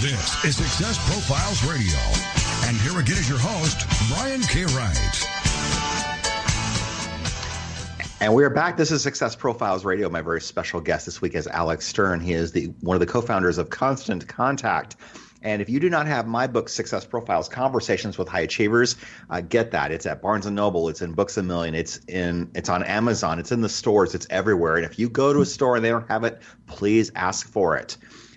[0.00, 2.00] This is Success Profiles Radio.
[2.66, 4.64] And here again is your host, Brian K.
[4.74, 5.44] Wright.
[8.22, 8.78] And we are back.
[8.78, 10.08] This is Success Profiles Radio.
[10.08, 12.20] My very special guest this week is Alec Stern.
[12.20, 14.96] He is the one of the co-founders of Constant Contact.
[15.44, 18.96] And if you do not have my book, Success Profiles: Conversations with High Achievers,
[19.30, 19.92] uh, get that.
[19.92, 20.88] It's at Barnes and Noble.
[20.88, 21.74] It's in Books a Million.
[21.74, 22.50] It's in.
[22.54, 23.38] It's on Amazon.
[23.38, 24.14] It's in the stores.
[24.14, 24.76] It's everywhere.
[24.76, 27.76] And if you go to a store and they don't have it, please ask for
[27.76, 27.96] it.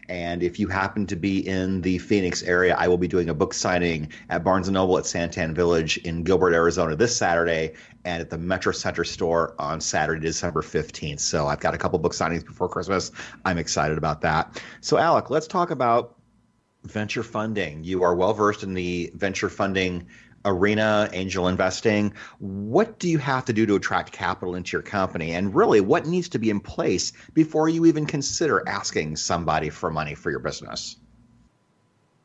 [0.09, 3.33] And if you happen to be in the Phoenix area, I will be doing a
[3.33, 7.73] book signing at Barnes & Noble at Santan Village in Gilbert, Arizona this Saturday
[8.05, 11.19] and at the Metro Center store on Saturday, December 15th.
[11.19, 13.11] So I've got a couple book signings before Christmas.
[13.43, 14.61] I'm excited about that.
[14.79, 16.16] So, Alec, let's talk about
[16.83, 17.83] venture funding.
[17.83, 20.07] You are well versed in the venture funding
[20.45, 22.13] arena, angel investing.
[22.39, 25.33] What do you have to do to attract capital into your company?
[25.33, 29.89] And really, what needs to be in place before you even consider asking somebody for
[29.89, 30.95] money for your business?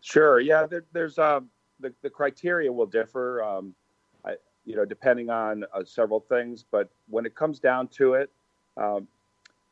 [0.01, 0.41] Sure.
[0.41, 1.49] Yeah, there, there's um,
[1.81, 3.75] the, the criteria will differ, um,
[4.25, 4.35] I,
[4.65, 6.65] you know, depending on uh, several things.
[6.71, 8.31] But when it comes down to it,
[8.77, 9.09] um,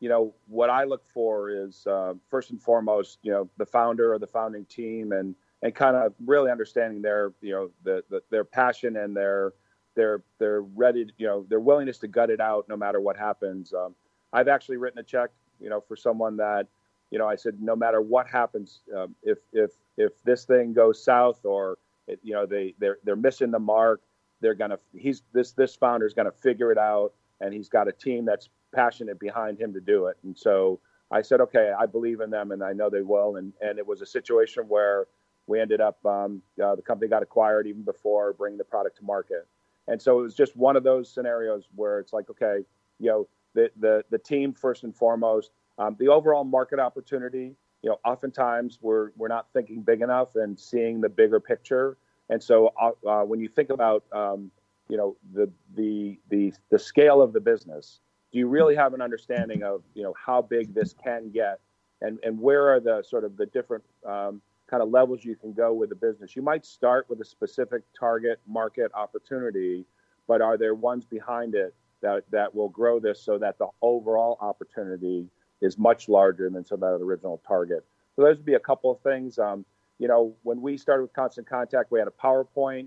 [0.00, 4.12] you know, what I look for is uh, first and foremost, you know, the founder
[4.12, 8.22] or the founding team and and kind of really understanding their you know the, the,
[8.30, 9.52] their passion and their
[9.94, 13.72] their their ready you know their willingness to gut it out no matter what happens.
[13.74, 13.94] Um,
[14.32, 16.66] I've actually written a check you know for someone that
[17.10, 21.02] you know I said no matter what happens um, if if if this thing goes
[21.04, 24.00] south or it, you know they they're they're missing the mark
[24.40, 27.92] they're gonna he's this this founder is gonna figure it out and he's got a
[27.92, 30.16] team that's passionate behind him to do it.
[30.24, 30.80] And so
[31.10, 33.36] I said okay I believe in them and I know they will.
[33.36, 35.06] And and it was a situation where
[35.46, 39.04] we ended up um, uh, the company got acquired even before bringing the product to
[39.04, 39.46] market.
[39.88, 42.64] And so it was just one of those scenarios where it's like okay
[42.98, 47.90] you know the the, the team first and foremost um, the overall market opportunity you
[47.90, 51.96] know oftentimes we're we're not thinking big enough and seeing the bigger picture.
[52.28, 54.50] And so uh, uh when you think about um,
[54.88, 58.00] you know the the the the scale of the business
[58.32, 61.60] do you really have an understanding of you know how big this can get
[62.00, 64.40] and and where are the sort of the different um,
[64.70, 66.36] kind of levels you can go with the business.
[66.36, 69.84] You might start with a specific target market opportunity,
[70.28, 74.38] but are there ones behind it that, that will grow this so that the overall
[74.40, 75.26] opportunity
[75.60, 77.84] is much larger than so that original target?
[78.14, 79.38] So those would be a couple of things.
[79.38, 79.64] Um,
[79.98, 82.86] you know, when we started with Constant Contact, we had a PowerPoint.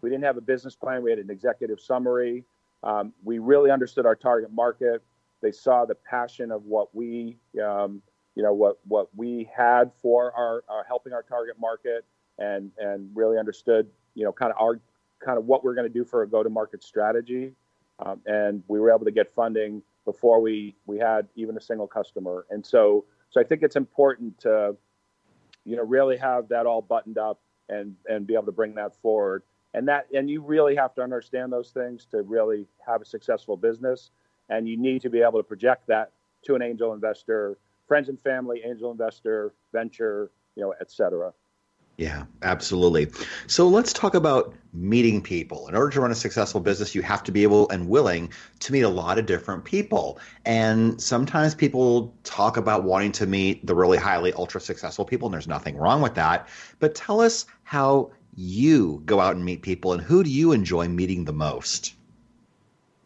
[0.00, 1.02] We didn't have a business plan.
[1.02, 2.44] We had an executive summary.
[2.84, 5.02] Um, we really understood our target market.
[5.40, 8.02] They saw the passion of what we um,
[8.34, 12.04] you know what what we had for our, our helping our target market
[12.38, 14.80] and and really understood you know kind of our
[15.24, 17.52] kind of what we're going to do for a go to market strategy.
[18.04, 21.86] Um, and we were able to get funding before we we had even a single
[21.86, 22.46] customer.
[22.50, 24.76] And so so I think it's important to
[25.64, 28.94] you know really have that all buttoned up and and be able to bring that
[29.00, 29.42] forward
[29.74, 33.56] and that and you really have to understand those things to really have a successful
[33.56, 34.10] business
[34.48, 38.20] and you need to be able to project that to an angel investor friends and
[38.20, 41.32] family, angel investor, venture, you know, et cetera.
[41.96, 43.06] Yeah, absolutely.
[43.46, 45.68] So let's talk about meeting people.
[45.68, 48.72] In order to run a successful business, you have to be able and willing to
[48.72, 50.18] meet a lot of different people.
[50.44, 55.34] And sometimes people talk about wanting to meet the really highly ultra successful people, and
[55.34, 56.48] there's nothing wrong with that.
[56.80, 60.88] But tell us how you go out and meet people and who do you enjoy
[60.88, 61.94] meeting the most?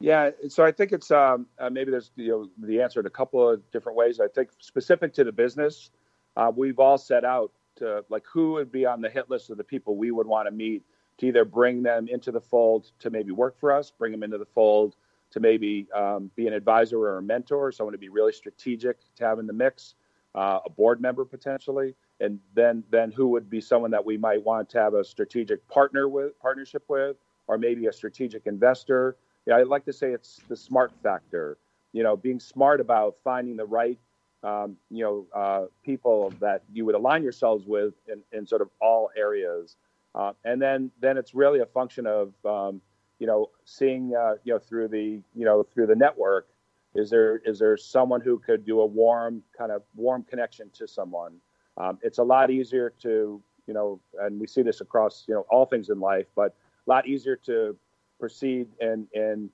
[0.01, 3.11] Yeah, so I think it's um, uh, maybe there's you know the answer in a
[3.11, 4.21] couple of different ways.
[4.21, 5.91] I think specific to the business,
[6.37, 9.57] uh, we've all set out to like who would be on the hit list of
[9.57, 10.85] the people we would want to meet
[11.19, 14.39] to either bring them into the fold to maybe work for us, bring them into
[14.39, 14.95] the fold
[15.31, 19.25] to maybe um, be an advisor or a mentor, someone to be really strategic to
[19.25, 19.95] have in the mix,
[20.35, 24.43] uh, a board member potentially, and then then who would be someone that we might
[24.45, 29.17] want to have a strategic partner with partnership with, or maybe a strategic investor
[29.49, 31.57] yeah, I like to say it's the smart factor.
[31.93, 33.99] You know, being smart about finding the right,
[34.43, 38.69] um, you know, uh, people that you would align yourselves with in, in sort of
[38.79, 39.77] all areas,
[40.15, 42.83] uh, and then then it's really a function of um,
[43.19, 46.49] you know seeing uh, you know through the you know through the network.
[46.95, 50.87] Is there is there someone who could do a warm kind of warm connection to
[50.87, 51.37] someone?
[51.79, 55.47] Um, it's a lot easier to you know, and we see this across you know
[55.51, 57.77] all things in life, but a lot easier to
[58.19, 59.51] proceed and and,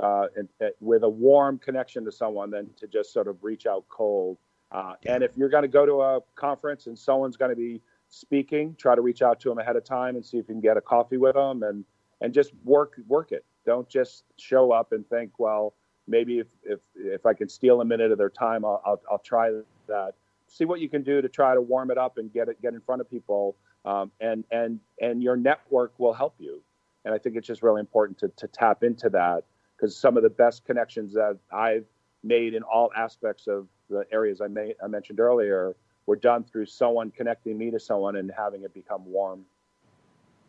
[0.00, 3.66] uh, and, and with a warm connection to someone than to just sort of reach
[3.66, 4.38] out cold.
[4.72, 7.80] Uh, and if you're going to go to a conference and someone's going to be
[8.08, 10.60] speaking, try to reach out to them ahead of time and see if you can
[10.60, 11.84] get a coffee with them and
[12.20, 13.44] and just work work it.
[13.66, 15.74] Don't just show up and think, well,
[16.06, 19.18] maybe if if if I can steal a minute of their time, I'll I'll, I'll
[19.18, 19.50] try
[19.88, 20.14] that.
[20.48, 22.74] See what you can do to try to warm it up and get it get
[22.74, 23.56] in front of people.
[23.84, 26.62] Um, and and and your network will help you.
[27.04, 29.44] And I think it's just really important to, to tap into that
[29.76, 31.84] because some of the best connections that I've
[32.24, 35.76] made in all aspects of the areas I, made, I mentioned earlier
[36.06, 39.44] were done through someone connecting me to someone and having it become warm.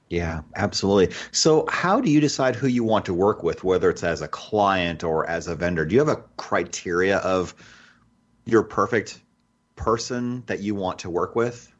[0.09, 1.15] Yeah, absolutely.
[1.31, 4.27] So, how do you decide who you want to work with, whether it's as a
[4.27, 5.85] client or as a vendor?
[5.85, 7.53] Do you have a criteria of
[8.45, 9.21] your perfect
[9.77, 11.71] person that you want to work with?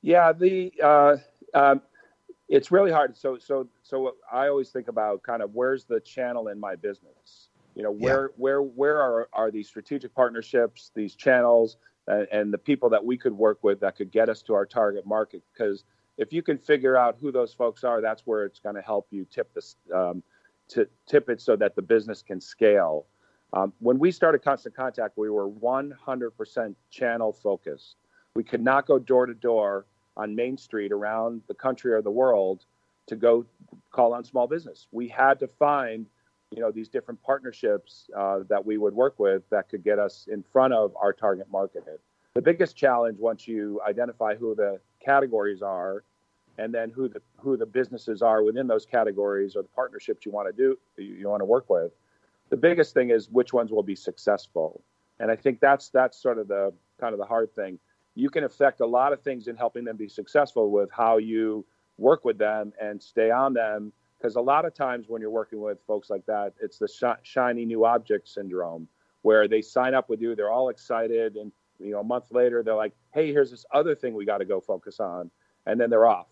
[0.00, 1.16] Yeah, the uh,
[1.52, 1.82] um,
[2.48, 3.16] it's really hard.
[3.16, 7.48] So so so I always think about kind of where's the channel in my business.
[7.74, 8.34] You know, where yeah.
[8.36, 13.18] where where are are these strategic partnerships, these channels, and, and the people that we
[13.18, 15.42] could work with that could get us to our target market?
[15.52, 15.84] Because
[16.16, 19.06] if you can figure out who those folks are, that's where it's going to help
[19.10, 20.22] you tip this um,
[20.68, 23.06] to tip it so that the business can scale.
[23.52, 27.96] Um, when we started Constant Contact, we were 100% channel focused.
[28.34, 29.86] We could not go door to door
[30.16, 32.64] on Main Street around the country or the world
[33.08, 33.44] to go
[33.90, 34.86] call on small business.
[34.92, 36.06] We had to find,
[36.52, 40.28] you know, these different partnerships uh, that we would work with that could get us
[40.30, 41.84] in front of our target market.
[42.34, 46.04] The biggest challenge once you identify who the categories are
[46.58, 50.32] and then who the who the businesses are within those categories or the partnerships you
[50.32, 51.92] want to do you, you want to work with
[52.50, 54.82] the biggest thing is which ones will be successful.
[55.18, 57.78] And i think that's that's sort of the kind of the hard thing.
[58.14, 61.64] You can affect a lot of things in helping them be successful with how you
[61.96, 65.60] work with them and stay on them because a lot of times when you're working
[65.60, 68.88] with folks like that it's the sh- shiny new object syndrome
[69.22, 72.62] where they sign up with you they're all excited and you know a month later
[72.62, 75.30] they're like hey here's this other thing we got to go focus on
[75.66, 76.28] and then they're off.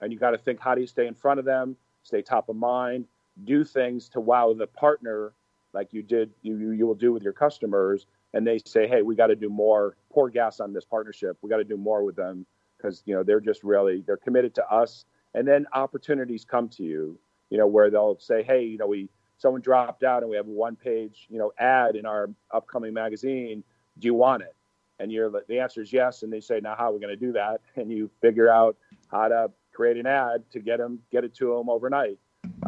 [0.00, 2.48] And you got to think how do you stay in front of them, stay top
[2.48, 3.06] of mind,
[3.44, 5.32] do things to wow the partner
[5.76, 9.14] like you did you you, will do with your customers and they say hey we
[9.14, 11.36] got to do more pour gas on this partnership.
[11.42, 12.46] We got to do more with them
[12.76, 15.04] because you know they're just really they're committed to us.
[15.34, 17.18] And then opportunities come to you
[17.50, 19.08] you know where they'll say hey you know we
[19.38, 22.94] someone dropped out and we have a one page you know ad in our upcoming
[22.94, 23.62] magazine.
[23.98, 24.56] Do you want it?
[24.98, 27.26] And you're the answer is yes and they say now how are we going to
[27.26, 27.60] do that?
[27.76, 28.76] And you figure out
[29.08, 32.18] how to create an ad to get them get it to them overnight.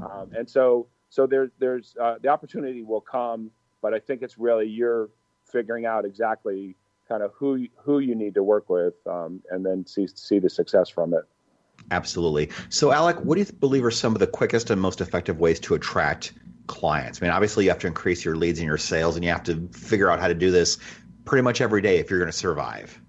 [0.02, 3.50] Um, and so so there, there's uh, the opportunity will come,
[3.82, 5.10] but I think it's really you're
[5.44, 6.76] figuring out exactly
[7.08, 10.50] kind of who who you need to work with, um, and then see see the
[10.50, 11.24] success from it.
[11.90, 12.50] Absolutely.
[12.68, 15.60] So, Alec, what do you believe are some of the quickest and most effective ways
[15.60, 16.34] to attract
[16.66, 17.22] clients?
[17.22, 19.44] I mean, obviously, you have to increase your leads and your sales, and you have
[19.44, 20.78] to figure out how to do this
[21.24, 23.00] pretty much every day if you're going to survive.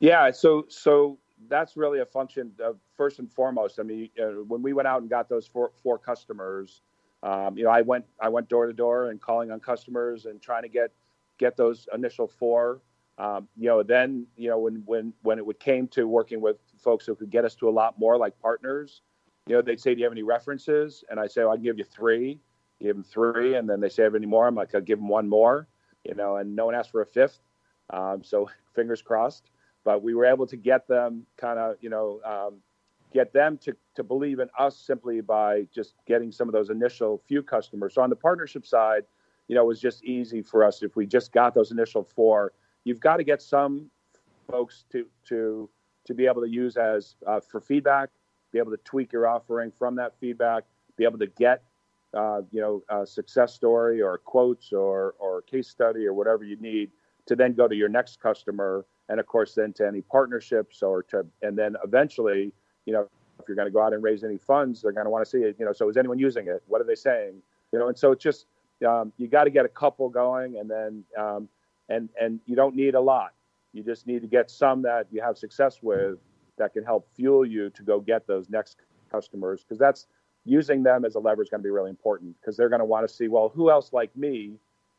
[0.00, 0.30] Yeah.
[0.32, 1.18] So, so
[1.54, 3.78] that's really a function of first and foremost.
[3.78, 6.82] I mean, uh, when we went out and got those four, four customers,
[7.22, 10.42] um, you know, I went I went door to door and calling on customers and
[10.42, 10.90] trying to get
[11.38, 12.82] get those initial four.
[13.18, 16.56] Um, you know, then you know when when when it would came to working with
[16.76, 19.02] folks who could get us to a lot more like partners,
[19.46, 21.64] you know, they'd say, "Do you have any references?" And I say, well, "I can
[21.64, 22.40] give you three.
[22.80, 25.08] Give them three, and then they say, "Have any more?" I'm like, "I'll give them
[25.08, 25.68] one more."
[26.02, 27.38] You know, and no one asked for a fifth.
[27.90, 29.50] Um, so fingers crossed
[29.84, 32.56] but we were able to get them kind of, you know, um,
[33.12, 37.22] get them to, to believe in us simply by just getting some of those initial
[37.28, 37.94] few customers.
[37.94, 39.04] So on the partnership side,
[39.46, 42.52] you know, it was just easy for us if we just got those initial four.
[42.84, 43.90] You've got to get some
[44.50, 45.68] folks to to
[46.06, 48.10] to be able to use as uh, for feedback,
[48.52, 50.64] be able to tweak your offering from that feedback,
[50.96, 51.62] be able to get
[52.14, 56.56] uh, you know a success story or quotes or or case study or whatever you
[56.56, 56.90] need
[57.26, 61.02] to then go to your next customer and of course then to any partnerships or
[61.02, 62.52] to and then eventually
[62.86, 63.08] you know
[63.40, 65.30] if you're going to go out and raise any funds they're going to want to
[65.30, 66.62] see it you know so is anyone using it?
[66.66, 67.34] What are they saying?
[67.72, 68.46] You know and so it's just
[68.86, 71.48] um, you got to get a couple going and then um,
[71.88, 73.32] and and you don't need a lot.
[73.72, 76.18] You just need to get some that you have success with
[76.58, 78.78] that can help fuel you to go get those next
[79.10, 80.06] customers because that's
[80.44, 82.84] using them as a lever is going to be really important because they're going to
[82.84, 84.54] want to see well who else like me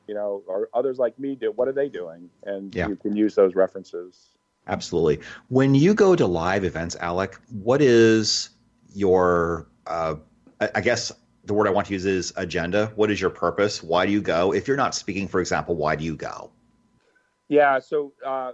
[0.08, 1.52] you know, or others like me do.
[1.52, 2.30] What are they doing?
[2.44, 2.88] And yeah.
[2.88, 4.30] you can use those references.
[4.68, 5.20] Absolutely.
[5.50, 8.50] When you go to live events, Alec, what is
[8.94, 10.16] your, uh,
[10.60, 11.12] I guess
[11.44, 12.92] the word I want to use is agenda.
[12.96, 13.84] What is your purpose?
[13.84, 14.54] Why do you go?
[14.54, 16.52] If you're not speaking, for example, why do you go?
[17.48, 17.80] Yeah.
[17.80, 18.54] So, uh,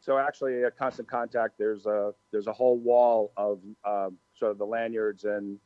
[0.00, 4.58] so actually, at Constant Contact, there's a there's a whole wall of uh, sort of
[4.58, 5.58] the lanyards and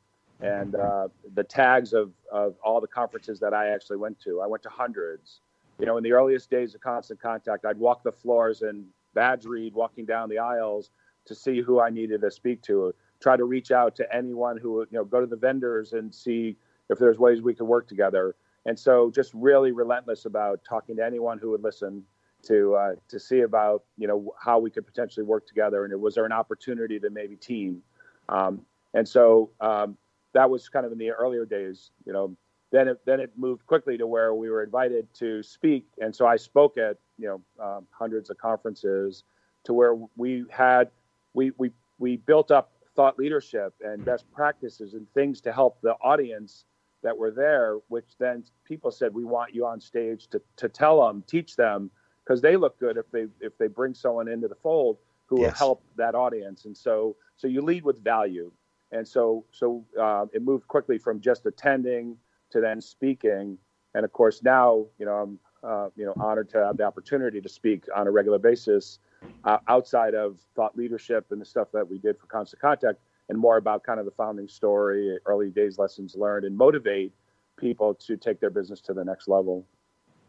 [0.42, 4.40] and uh, the tags of, of all the conferences that I actually went to.
[4.40, 5.40] I went to hundreds.
[5.78, 8.84] You know, in the earliest days of Constant Contact, I'd walk the floors and
[9.14, 10.90] badge read walking down the aisles
[11.26, 14.80] to see who I needed to speak to, try to reach out to anyone who
[14.90, 16.56] you know, go to the vendors and see
[16.88, 18.34] if there's ways we could work together.
[18.66, 22.04] And so just really relentless about talking to anyone who would listen
[22.42, 26.14] to uh, to see about you know how we could potentially work together and was
[26.14, 27.82] there an opportunity to maybe team
[28.28, 28.62] um,
[28.94, 29.96] and so um,
[30.34, 32.36] that was kind of in the earlier days, you know.
[32.72, 36.26] Then it then it moved quickly to where we were invited to speak, and so
[36.26, 39.24] I spoke at you know um, hundreds of conferences,
[39.64, 40.90] to where we had
[41.34, 45.94] we we we built up thought leadership and best practices and things to help the
[46.02, 46.64] audience
[47.02, 47.78] that were there.
[47.88, 51.90] Which then people said we want you on stage to to tell them, teach them,
[52.24, 55.50] because they look good if they if they bring someone into the fold who Yes.
[55.50, 56.66] will help that audience.
[56.66, 58.52] And so so you lead with value.
[58.92, 62.16] And so so uh, it moved quickly from just attending
[62.50, 63.58] to then speaking.
[63.94, 67.40] And of course now you know I'm uh, you know honored to have the opportunity
[67.40, 68.98] to speak on a regular basis
[69.44, 73.38] uh, outside of thought leadership and the stuff that we did for Constant Contact, and
[73.38, 77.12] more about kind of the founding story, early days lessons learned, and motivate
[77.56, 79.66] people to take their business to the next level.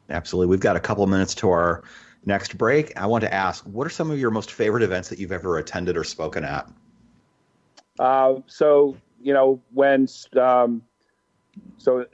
[0.10, 0.50] Absolutely.
[0.50, 1.84] We've got a couple minutes to our
[2.26, 2.96] next break.
[3.00, 5.58] I want to ask, what are some of your most favorite events that you've ever
[5.58, 6.70] attended or spoken at?
[8.00, 10.08] Uh, so you know when
[10.40, 10.82] um,
[11.78, 12.06] so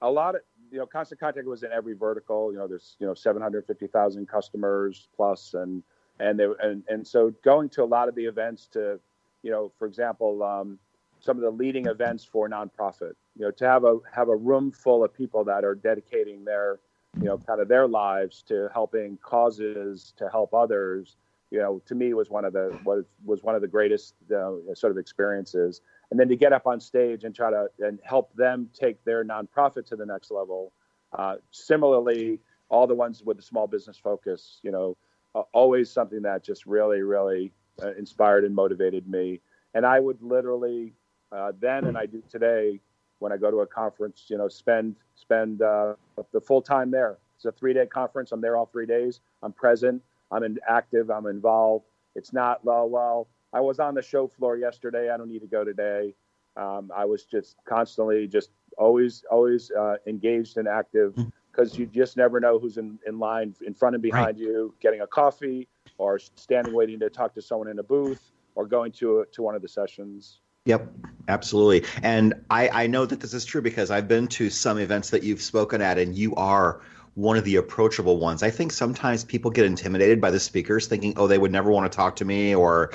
[0.00, 2.52] a lot of you know constant contact was in every vertical.
[2.52, 5.82] You know there's you know 750,000 customers plus and
[6.18, 8.98] and they and and so going to a lot of the events to
[9.42, 10.78] you know for example um,
[11.20, 13.12] some of the leading events for nonprofit.
[13.36, 16.80] You know to have a have a room full of people that are dedicating their
[17.18, 21.16] you know kind of their lives to helping causes to help others
[21.52, 24.52] you know, to me was one of the was was one of the greatest uh,
[24.74, 25.82] sort of experiences.
[26.10, 29.22] And then to get up on stage and try to and help them take their
[29.22, 30.72] nonprofit to the next level.
[31.12, 32.40] Uh, similarly,
[32.70, 34.96] all the ones with the small business focus, you know,
[35.34, 39.38] uh, always something that just really, really uh, inspired and motivated me.
[39.74, 40.94] And I would literally
[41.32, 42.80] uh, then and I do today
[43.18, 45.94] when I go to a conference, you know, spend spend uh,
[46.32, 47.18] the full time there.
[47.36, 48.32] It's a three day conference.
[48.32, 49.20] I'm there all three days.
[49.42, 50.02] I'm present.
[50.32, 51.10] I'm in, active.
[51.10, 51.86] I'm involved.
[52.14, 52.88] It's not well.
[52.88, 55.10] Well, I was on the show floor yesterday.
[55.10, 56.14] I don't need to go today.
[56.56, 61.14] Um, I was just constantly, just always, always uh, engaged and active
[61.50, 65.02] because you just never know who's in, in line in front and behind you, getting
[65.02, 65.68] a coffee
[65.98, 69.42] or standing waiting to talk to someone in a booth or going to a, to
[69.42, 70.40] one of the sessions.
[70.64, 70.88] Yep,
[71.28, 71.88] absolutely.
[72.02, 75.22] And I, I know that this is true because I've been to some events that
[75.22, 76.82] you've spoken at, and you are
[77.14, 78.42] one of the approachable ones.
[78.42, 81.90] I think sometimes people get intimidated by the speakers, thinking, oh, they would never want
[81.90, 82.92] to talk to me, or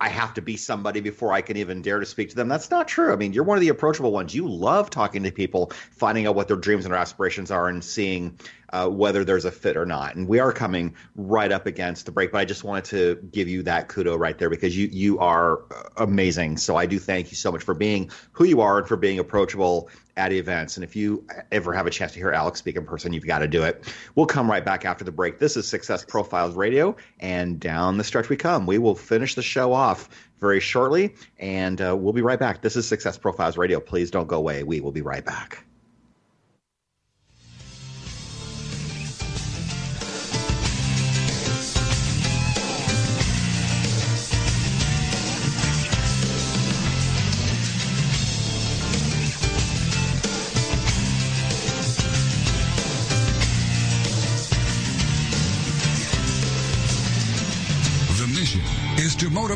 [0.00, 2.48] I have to be somebody before I can even dare to speak to them.
[2.48, 3.12] That's not true.
[3.12, 4.34] I mean, you're one of the approachable ones.
[4.34, 7.82] You love talking to people, finding out what their dreams and their aspirations are, and
[7.84, 8.38] seeing
[8.70, 10.16] uh, whether there's a fit or not.
[10.16, 13.48] And we are coming right up against the break, but I just wanted to give
[13.48, 15.62] you that kudo right there because you you are
[15.96, 16.56] amazing.
[16.56, 19.18] So I do thank you so much for being who you are and for being
[19.18, 20.76] approachable at events.
[20.76, 23.38] And if you ever have a chance to hear Alec speak in person, you've got
[23.38, 23.84] to do it.
[24.14, 25.38] We'll come right back after the break.
[25.38, 28.66] This is Success Profiles Radio, and down the stretch we come.
[28.66, 30.08] We will finish the show off
[30.40, 32.62] very shortly, and uh, we'll be right back.
[32.62, 33.80] This is Success Profiles Radio.
[33.80, 34.62] Please don't go away.
[34.62, 35.64] We will be right back.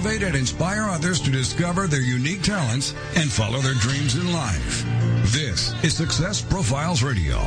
[0.03, 4.85] Motivate and inspire others to discover their unique talents and follow their dreams in life.
[5.27, 7.39] This is Success Profiles Radio.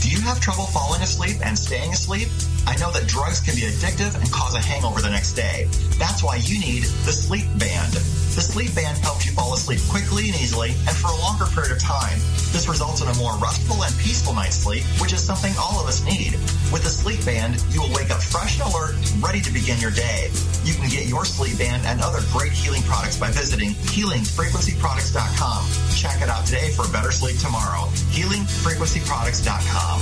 [0.00, 2.26] Do you have trouble falling asleep and staying asleep?
[2.66, 5.68] I know that drugs can be addictive and cause a hangover the next day.
[5.98, 7.94] That's why you need the Sleep Band.
[8.32, 11.72] The Sleep Band helps you fall asleep quickly and easily and for a longer period
[11.72, 12.16] of time.
[12.48, 15.86] This results in a more restful and peaceful night's sleep, which is something all of
[15.86, 16.32] us need.
[16.72, 19.90] With the Sleep Band, you will wake up fresh and alert, ready to begin your
[19.92, 20.32] day.
[20.64, 25.60] You can get your Sleep Band and other great healing products by visiting healingfrequencyproducts.com.
[25.92, 27.92] Check it out today for a better sleep tomorrow.
[28.16, 30.00] healingfrequencyproducts.com.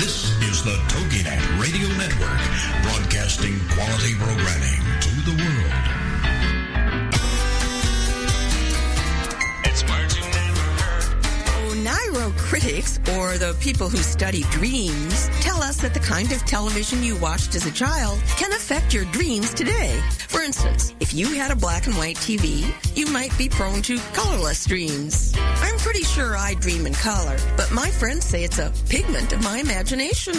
[0.00, 1.57] This is the TogiNet
[3.28, 5.17] broadcasting quality programming
[12.18, 17.16] Oneirocritics, or the people who study dreams, tell us that the kind of television you
[17.18, 20.00] watched as a child can affect your dreams today.
[20.26, 22.66] For instance, if you had a black and white TV,
[22.96, 25.32] you might be prone to colorless dreams.
[25.36, 29.42] I'm pretty sure I dream in color, but my friends say it's a pigment of
[29.44, 30.34] my imagination.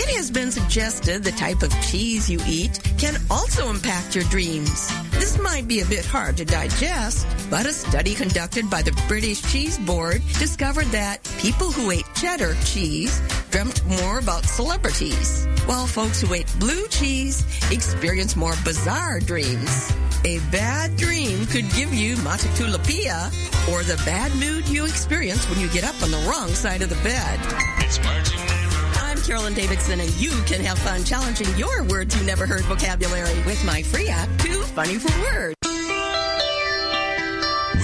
[0.00, 4.88] It has been suggested the type of cheese you eat can also impact your dreams.
[5.12, 9.42] This might be a bit hard to digest, but a study conducted by the British
[9.52, 16.20] Cheese Board discovered that people who ate cheddar cheese dreamt more about celebrities, while folks
[16.20, 19.92] who ate blue cheese experienced more bizarre dreams.
[20.24, 23.28] A bad dream could give you matutolypea,
[23.72, 26.88] or the bad mood you experience when you get up on the wrong side of
[26.88, 27.38] the bed.
[27.78, 28.98] It's words you never heard.
[29.04, 33.34] I'm Carolyn Davidson, and you can have fun challenging your words you never heard vocabulary
[33.46, 35.57] with my free app, Too Funny for Words.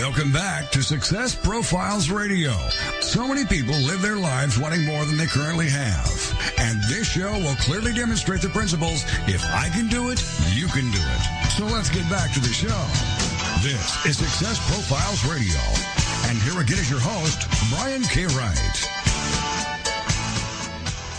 [0.04, 2.52] Welcome back to Success Profiles Radio.
[3.00, 6.54] So many people live their lives wanting more than they currently have.
[6.58, 10.90] And this show will clearly demonstrate the principles if I can do it, you can
[10.90, 11.50] do it.
[11.52, 12.68] So let's get back to the show.
[13.62, 15.58] This is Success Profiles Radio.
[16.28, 18.26] And here again is your host, Brian K.
[18.26, 19.04] Wright.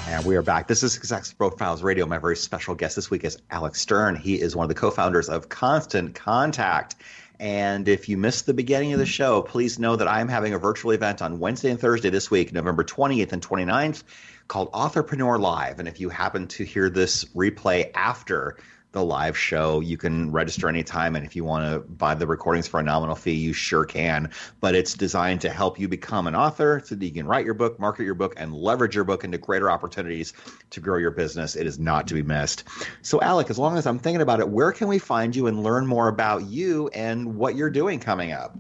[0.10, 0.68] And we are back.
[0.68, 2.06] This is Success Profiles Radio.
[2.06, 4.16] My very special guest this week is Alec Stern.
[4.16, 6.96] He is one of the co founders of Constant Contact.
[7.40, 10.54] And if you missed the beginning of the show, please know that I am having
[10.54, 14.04] a virtual event on Wednesday and Thursday this week, November 28th and 29th,
[14.48, 15.80] called Authorpreneur Live.
[15.80, 18.58] And if you happen to hear this replay after
[18.96, 19.82] the live show.
[19.82, 23.16] You can register anytime, and if you want to buy the recordings for a nominal
[23.16, 24.32] fee, you sure can.
[24.62, 27.54] But it's designed to help you become an author so that you can write your
[27.54, 30.34] book, market your book, and leverage your book into greater opportunities
[30.72, 31.56] to grow your business.
[31.56, 32.64] It is not to be missed.
[33.02, 35.62] So, Alec, as long as I'm thinking about it, where can we find you and
[35.62, 38.58] learn more about you and what you're doing coming up?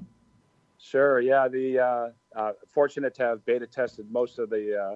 [0.77, 1.21] Sure.
[1.21, 1.47] Yeah.
[1.47, 4.95] The uh, uh, fortunate to have beta tested most of the uh,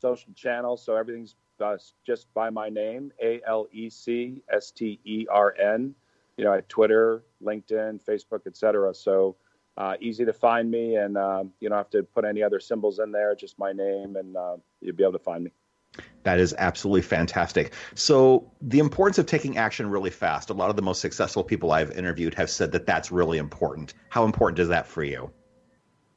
[0.00, 1.76] social channels, so everything's uh,
[2.06, 5.94] just by my name, A L E C S T E R N.
[6.36, 8.92] You know, at Twitter, LinkedIn, Facebook, etc.
[8.94, 9.36] So
[9.78, 12.98] uh, easy to find me, and um, you don't have to put any other symbols
[12.98, 13.34] in there.
[13.34, 15.52] Just my name, and uh, you'll be able to find me.
[16.24, 17.72] That is absolutely fantastic.
[17.94, 20.50] So, the importance of taking action really fast.
[20.50, 23.94] A lot of the most successful people I've interviewed have said that that's really important.
[24.08, 25.30] How important is that for you?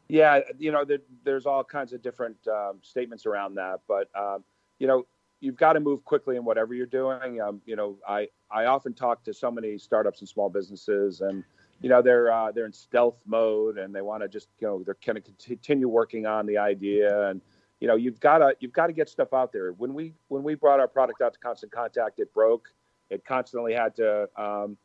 [0.08, 4.44] Yeah, you know, there, there's all kinds of different um, statements around that, but um,
[4.80, 5.06] you know,
[5.40, 7.42] you've got to move quickly in whatever you're doing.
[7.42, 11.44] Um, you know, I I often talk to so many startups and small businesses, and
[11.82, 14.84] you know, they're uh, they're in stealth mode, and they want to just you know
[14.84, 17.42] they're kind of continue working on the idea, and
[17.80, 19.72] you know, you've got to you've got to get stuff out there.
[19.74, 22.70] When we when we brought our product out to Constant Contact, it broke.
[23.10, 24.78] It constantly had to um,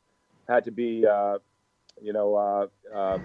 [0.49, 1.39] had to be uh,
[2.01, 3.19] you know uh, uh,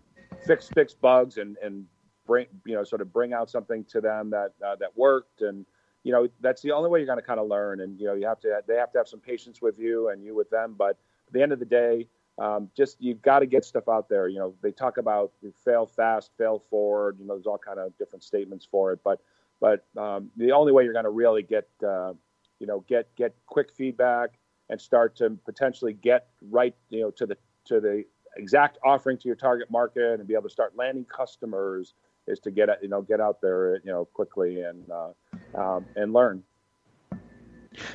[0.45, 1.85] fix fix bugs and and
[2.25, 5.65] bring you know sort of bring out something to them that uh, that worked and
[6.03, 8.13] you know that's the only way you're going to kind of learn and you know
[8.13, 10.75] you have to they have to have some patience with you and you with them
[10.77, 10.91] but
[11.27, 12.07] at the end of the day
[12.39, 15.31] um, just you've got to get stuff out there you know they talk about
[15.63, 19.19] fail fast fail forward you know there's all kind of different statements for it but
[19.59, 22.13] but um, the only way you're going to really get uh,
[22.59, 24.31] you know get get quick feedback
[24.69, 28.03] and start to potentially get right you know to the to the
[28.37, 31.93] exact offering to your target market and be able to start landing customers
[32.27, 35.09] is to get you know get out there you know quickly and uh,
[35.55, 36.43] um, and learn.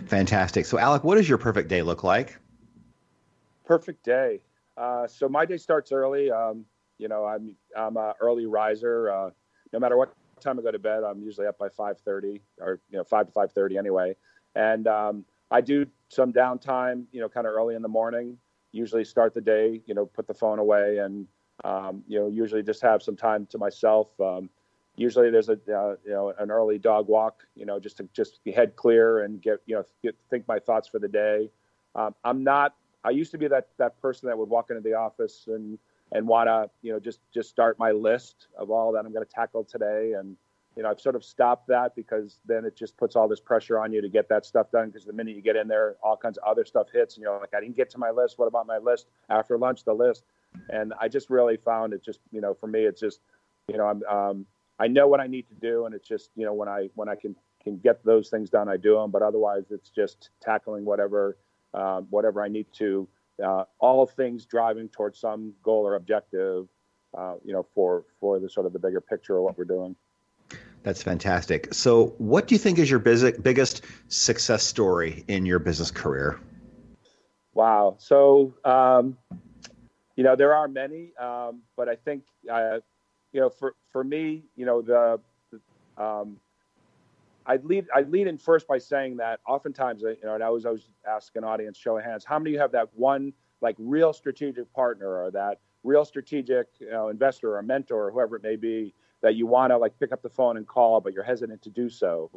[0.07, 0.67] Fantastic.
[0.67, 2.39] So, Alec, what does your perfect day look like?
[3.65, 4.41] Perfect day.
[4.77, 6.31] Uh, so my day starts early.
[6.31, 6.65] Um,
[6.99, 9.11] you know, I'm I'm a early riser.
[9.11, 9.31] Uh,
[9.73, 12.99] no matter what time I go to bed, I'm usually up by 5:30 or you
[12.99, 14.17] know 5 to 5:30 anyway.
[14.55, 17.05] And um, I do some downtime.
[17.13, 18.39] You know, kind of early in the morning.
[18.73, 19.81] Usually start the day.
[19.87, 21.27] You know, put the phone away and
[21.65, 24.09] um, you know usually just have some time to myself.
[24.97, 27.42] Usually there's a uh, you know an early dog walk.
[27.55, 30.88] You know, just to just head clear and get you know get, think my thoughts
[30.88, 31.51] for the day.
[31.95, 32.74] Um, I'm not.
[33.05, 35.78] I used to be that that person that would walk into the office and
[36.12, 39.24] and want to you know just just start my list of all that I'm going
[39.24, 40.36] to tackle today and
[40.76, 43.78] you know I've sort of stopped that because then it just puts all this pressure
[43.78, 46.16] on you to get that stuff done because the minute you get in there all
[46.16, 48.47] kinds of other stuff hits and you're like I didn't get to my list what
[48.47, 50.24] about my list after lunch the list
[50.70, 53.20] and I just really found it just you know for me it's just
[53.68, 54.47] you know I'm um,
[54.79, 57.09] I know what I need to do and it's just you know when I when
[57.09, 60.85] I can can get those things done I do them but otherwise it's just tackling
[60.85, 61.37] whatever
[61.75, 63.09] um, whatever I need to.
[63.45, 66.68] Uh, all things driving towards some goal or objective,
[67.18, 69.97] uh, you know, for for the sort of the bigger picture of what we're doing.
[70.85, 71.75] That's fantastic.
[71.75, 76.39] So, what do you think is your biz- biggest success story in your business career?
[77.55, 77.97] Wow.
[77.99, 79.16] So, um,
[80.14, 82.81] you know, there are many, um, but I think, uh,
[83.35, 85.20] you know, for for me, you know, the
[85.99, 86.39] um,
[87.47, 90.64] I'd lead I'd lead in first by saying that oftentimes you know and I was
[90.64, 93.76] always ask an audience show of hands how many of you have that one like
[93.78, 98.43] real strategic partner or that real strategic you know, investor or mentor or whoever it
[98.43, 101.24] may be that you want to like pick up the phone and call but you're
[101.24, 102.30] hesitant to do so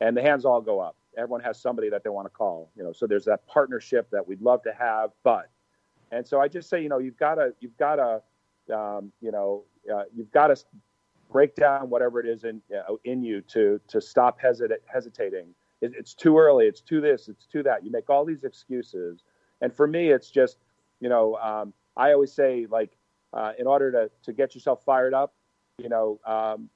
[0.00, 0.96] and the hands all go up.
[1.16, 4.26] Everyone has somebody that they want to call you know so there's that partnership that
[4.26, 5.50] we'd love to have but
[6.12, 9.32] and so I just say you know you've got to you've got to um, you
[9.32, 10.56] know uh, you've got to
[11.30, 15.54] break down whatever it is in uh, in you to to stop hesitating.
[15.80, 16.66] It, it's too early.
[16.66, 17.28] It's too this.
[17.28, 17.84] It's too that.
[17.84, 19.24] You make all these excuses,
[19.60, 20.58] and for me, it's just
[21.00, 22.96] you know um, I always say like
[23.32, 25.34] uh, in order to to get yourself fired up,
[25.78, 26.20] you know.
[26.26, 26.68] Um,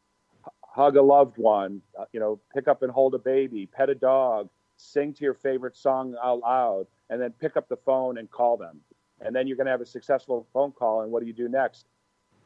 [0.77, 3.95] hug a loved one, uh, you know, pick up and hold a baby, pet a
[3.95, 8.31] dog, sing to your favorite song out loud, and then pick up the phone and
[8.31, 8.79] call them.
[9.23, 11.01] And then you're going to have a successful phone call.
[11.01, 11.87] And what do you do next?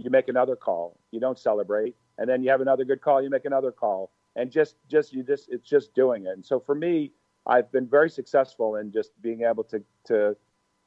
[0.05, 0.99] You make another call.
[1.11, 3.23] You don't celebrate, and then you have another good call.
[3.23, 6.31] You make another call, and just just you just it's just doing it.
[6.31, 7.13] And so for me,
[7.47, 10.37] I've been very successful in just being able to to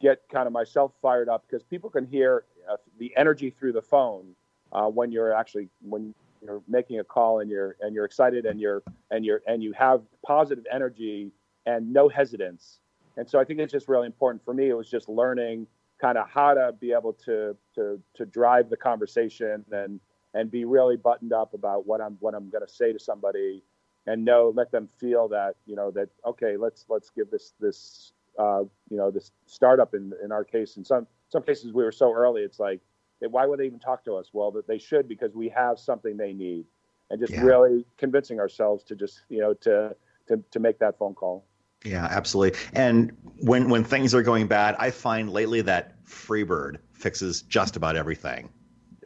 [0.01, 3.81] get kind of myself fired up because people can hear uh, the energy through the
[3.81, 4.35] phone
[4.71, 8.59] uh, when you're actually when you're making a call and you're and you're excited and
[8.59, 11.31] you're and you're and you have positive energy
[11.65, 12.79] and no hesitance.
[13.15, 14.69] And so I think it's just really important for me.
[14.69, 15.67] It was just learning
[16.03, 20.01] kind of how to be able to to to drive the conversation and
[20.33, 23.63] and be really buttoned up about what I'm what I'm going to say to somebody
[24.05, 28.11] and know let them feel that you know that okay let's let's give this this
[28.37, 31.91] uh, you know this startup in in our case in some some cases we were
[31.93, 32.81] so early it's like
[33.21, 36.17] why would they even talk to us well that they should because we have something
[36.17, 36.65] they need
[37.11, 37.43] and just Yeah.
[37.45, 39.95] really convincing ourselves to just you know to
[40.27, 41.45] to to make that phone call
[41.85, 42.59] Yeah, absolutely.
[42.73, 47.95] And when when things are going bad, I find lately that Freebird fixes just about
[47.95, 48.49] everything.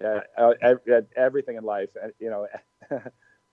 [0.01, 1.89] Yeah, uh, uh, everything in life.
[2.01, 2.47] uh, You know,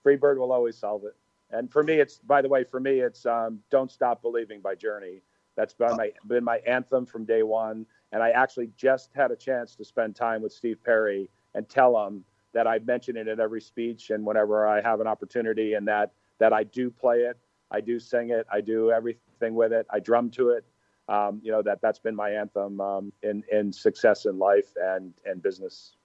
[0.05, 1.15] Freebird will always solve it.
[1.51, 4.75] And for me, it's by the way, for me, it's um, "Don't Stop Believing" by
[4.75, 5.21] Journey.
[5.55, 7.85] That's been my been my anthem from day one.
[8.11, 12.05] And I actually just had a chance to spend time with Steve Perry and tell
[12.05, 12.23] him
[12.53, 16.11] that I mention it at every speech and whenever I have an opportunity, and that
[16.39, 17.37] that I do play it,
[17.71, 20.65] I do sing it, I do everything with it, I drum to it.
[21.07, 25.13] Um, you know that that's been my anthem um, in in success in life and
[25.25, 25.95] and business.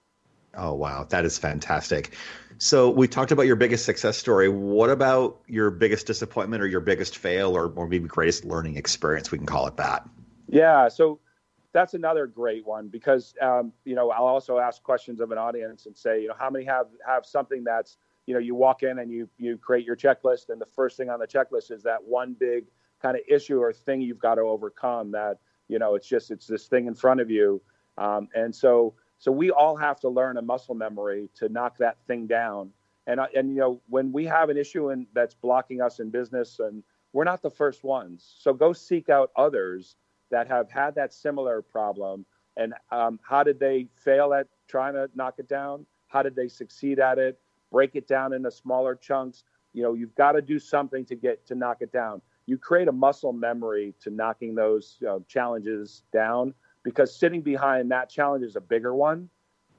[0.55, 2.13] Oh wow, that is fantastic.
[2.57, 4.49] So we talked about your biggest success story.
[4.49, 9.31] What about your biggest disappointment or your biggest fail or, or maybe greatest learning experience?
[9.31, 10.07] We can call it that.
[10.49, 11.19] Yeah, so
[11.73, 15.85] that's another great one because um, you know I'll also ask questions of an audience
[15.85, 17.97] and say you know how many have have something that's
[18.27, 21.09] you know you walk in and you you create your checklist and the first thing
[21.09, 22.65] on the checklist is that one big
[23.01, 25.37] kind of issue or thing you've got to overcome that
[25.67, 27.61] you know it's just it's this thing in front of you.
[27.97, 31.97] Um, and so so we all have to learn a muscle memory to knock that
[32.07, 32.71] thing down.
[33.07, 36.59] And and you know when we have an issue and that's blocking us in business
[36.59, 36.83] and
[37.13, 38.35] we're not the first ones.
[38.39, 39.95] So go seek out others
[40.29, 42.25] that have had that similar problem
[42.57, 45.85] and um, how did they fail at trying to knock it down?
[46.07, 47.39] How did they succeed at it?
[47.71, 49.43] Break it down into smaller chunks.
[49.73, 52.87] You know you've got to do something to get to knock it down you create
[52.87, 58.61] a muscle memory to knocking those challenges down because sitting behind that challenge is a
[58.61, 59.29] bigger one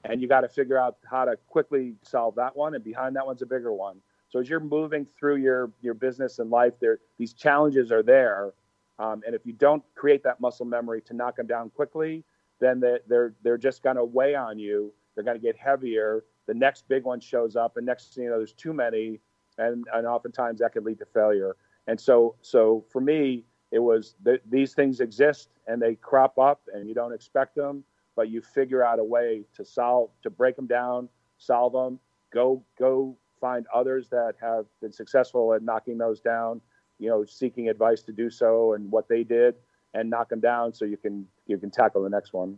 [0.05, 3.25] and you got to figure out how to quickly solve that one and behind that
[3.25, 3.97] one's a bigger one.
[4.29, 8.53] So as you're moving through your your business and life there these challenges are there
[8.99, 12.23] um, and if you don't create that muscle memory to knock them down quickly
[12.59, 16.23] then they- they're they're just going to weigh on you they're going to get heavier
[16.47, 19.19] the next big one shows up and next thing you know there's too many
[19.59, 21.55] and and oftentimes that could lead to failure
[21.87, 26.61] and so so for me it was th- these things exist and they crop up
[26.73, 27.83] and you don't expect them
[28.15, 31.99] but you figure out a way to solve to break them down solve them
[32.31, 36.61] go go find others that have been successful at knocking those down
[36.99, 39.55] you know seeking advice to do so and what they did
[39.93, 42.57] and knock them down so you can you can tackle the next one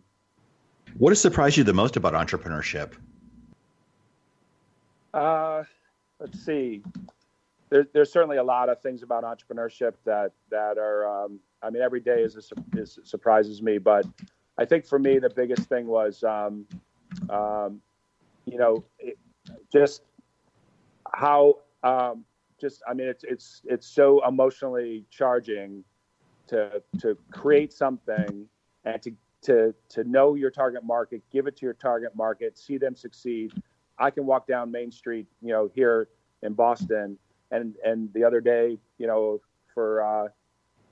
[0.98, 2.94] What has surprised you the most about entrepreneurship?
[5.14, 5.64] Uh,
[6.20, 6.84] let's see.
[7.70, 11.26] There, there's certainly a lot of things about entrepreneurship that that are.
[11.26, 14.06] Um, I mean, every day is, a, is surprises me, but
[14.58, 16.68] I think for me the biggest thing was, um,
[17.30, 17.82] um,
[18.46, 19.18] you know, it,
[19.72, 20.04] just
[21.14, 22.24] how um,
[22.60, 22.84] just.
[22.88, 25.84] I mean, it's it's it's so emotionally charging
[26.48, 28.48] to to create something
[28.86, 29.12] and to
[29.42, 33.52] to to know your target market, give it to your target market, see them succeed.
[33.98, 36.10] I can walk down Main Street, you know, here
[36.44, 37.18] in Boston,
[37.56, 39.42] and and the other day, you know,
[39.74, 40.28] for uh,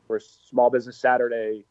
[0.07, 1.65] for Small Business Saturday,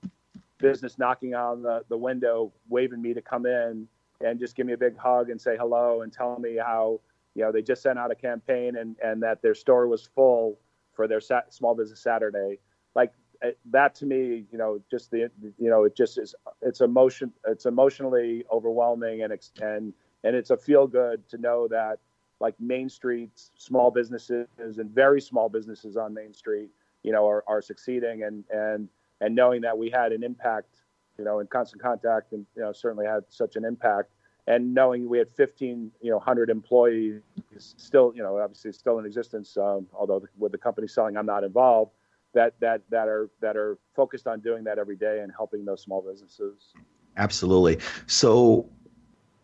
[0.59, 3.87] business knocking on the, the window, waving me to come in
[4.21, 7.01] and just give me a big hug and say hello and tell me how
[7.35, 10.59] you know they just sent out a campaign and and that their store was full
[10.95, 12.59] for their sa- Small Business Saturday.
[12.95, 13.13] Like
[13.43, 17.33] eh, that to me, you know, just the you know, it just is it's emotion
[17.47, 19.93] it's emotionally overwhelming and and
[20.25, 21.99] and it's a feel good to know that
[22.43, 26.71] like Main Street small businesses and very small businesses on Main Street,
[27.03, 28.25] you know, are, are succeeding.
[28.25, 28.89] And and
[29.21, 30.77] and knowing that we had an impact,
[31.19, 34.11] you know, in constant contact and you know certainly had such an impact.
[34.49, 37.23] And knowing we had 15 you know 100 employees
[37.57, 41.45] still you know obviously still in existence um, although with the company selling i'm not
[41.45, 41.93] involved
[42.35, 45.83] that that that are that are focused on doing that every day and helping those
[45.83, 46.73] small businesses.
[47.17, 47.79] Absolutely.
[48.07, 48.69] So,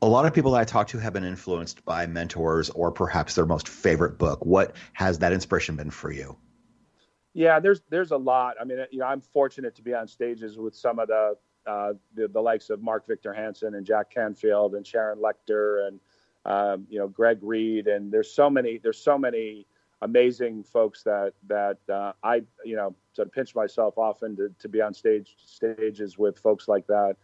[0.01, 3.35] a lot of people that I talk to have been influenced by mentors or perhaps
[3.35, 4.45] their most favorite book.
[4.45, 6.37] What has that inspiration been for you?
[7.35, 8.57] Yeah, there's there's a lot.
[8.61, 11.37] I mean, you know, I'm fortunate to be on stages with some of the
[11.67, 16.01] uh, the, the likes of Mark Victor Hansen and Jack Canfield and Sharon Lechter and
[16.47, 19.67] um, you know Greg Reid and there's so many there's so many
[20.01, 24.69] amazing folks that that uh, I you know sort of pinch myself often to, to
[24.69, 27.17] be on stage stages with folks like that.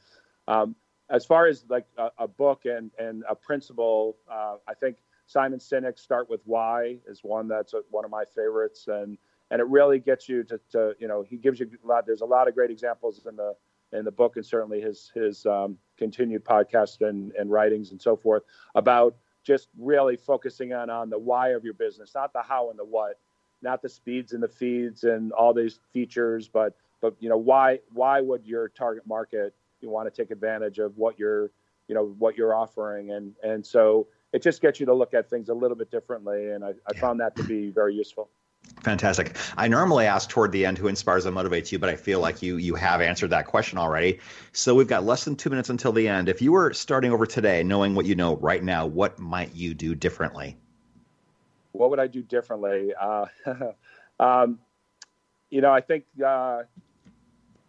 [0.46, 0.76] Um,
[1.10, 4.96] as far as like a, a book and and a principle, uh, I think
[5.26, 9.18] Simon Sinek's "Start with Why" is one that's a, one of my favorites, and
[9.50, 12.06] and it really gets you to, to you know he gives you a lot.
[12.06, 13.54] There's a lot of great examples in the
[13.92, 18.16] in the book, and certainly his his um, continued podcast and and writings and so
[18.16, 18.42] forth
[18.74, 22.78] about just really focusing on on the why of your business, not the how and
[22.78, 23.18] the what,
[23.62, 27.78] not the speeds and the feeds and all these features, but but you know why
[27.92, 29.54] why would your target market
[29.84, 31.52] you want to take advantage of what you're
[31.86, 35.30] you know what you're offering and and so it just gets you to look at
[35.30, 38.28] things a little bit differently and I, I found that to be very useful.
[38.82, 39.36] Fantastic.
[39.56, 42.42] I normally ask toward the end who inspires and motivates you, but I feel like
[42.42, 44.20] you you have answered that question already.
[44.52, 46.28] So we've got less than two minutes until the end.
[46.28, 49.74] If you were starting over today, knowing what you know right now, what might you
[49.74, 50.56] do differently?
[51.74, 52.92] what would I do differently?
[52.98, 53.26] Uh,
[54.20, 54.60] um,
[55.50, 56.62] you know, I think uh,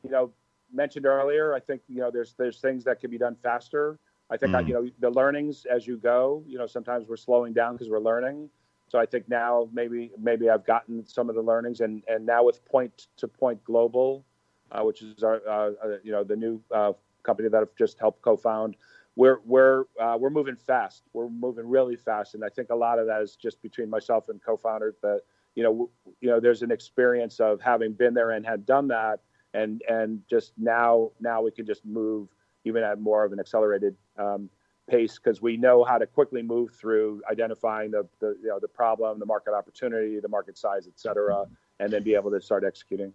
[0.03, 0.31] you know
[0.71, 1.53] mentioned earlier.
[1.53, 3.99] I think you know there's there's things that can be done faster.
[4.29, 4.67] I think I, Mm.
[4.67, 6.43] you know the learnings as you go.
[6.47, 8.49] You know, sometimes we're slowing down because we're learning.
[8.87, 12.43] So I think now maybe maybe I've gotten some of the learnings, and and now
[12.43, 14.25] with Point to Point Global,
[14.71, 16.93] uh, which is our uh, uh, you know the new uh,
[17.23, 18.75] company that I've just helped co-found.
[19.15, 21.03] We're we're uh, we're moving fast.
[21.13, 24.29] We're moving really fast, and I think a lot of that is just between myself
[24.29, 25.21] and co-founder that
[25.55, 25.89] you know w-
[26.21, 29.21] you know there's an experience of having been there and had done that,
[29.55, 32.29] and and just now now we can just move
[32.65, 34.49] even at more of an accelerated um,
[34.89, 38.67] pace because we know how to quickly move through identifying the, the you know the
[38.67, 41.45] problem, the market opportunity, the market size, et cetera,
[41.79, 43.13] and then be able to start executing.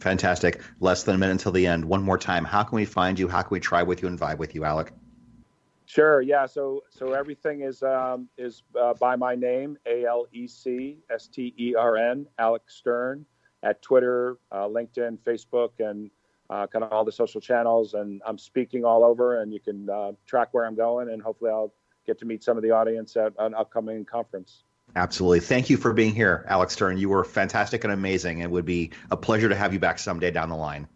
[0.00, 0.60] Fantastic.
[0.80, 1.84] Less than a minute until the end.
[1.84, 2.44] One more time.
[2.44, 3.28] How can we find you?
[3.28, 4.92] How can we try with you and vibe with you, Alec?
[5.86, 6.20] Sure.
[6.20, 6.46] Yeah.
[6.46, 11.28] So so everything is um, is uh, by my name, A L E C S
[11.28, 13.24] T E R N, Alec Stern,
[13.66, 16.08] at Twitter, uh, LinkedIn, Facebook, and
[16.48, 17.94] uh, kind of all the social channels.
[17.94, 21.50] And I'm speaking all over, and you can uh, track where I'm going, and hopefully
[21.50, 21.72] I'll
[22.06, 24.62] get to meet some of the audience at an upcoming conference.
[24.94, 25.40] Absolutely.
[25.40, 26.96] Thank you for being here, Alec Stern.
[26.96, 28.38] You were fantastic and amazing.
[28.38, 30.86] It would be a pleasure to have you back someday down the line.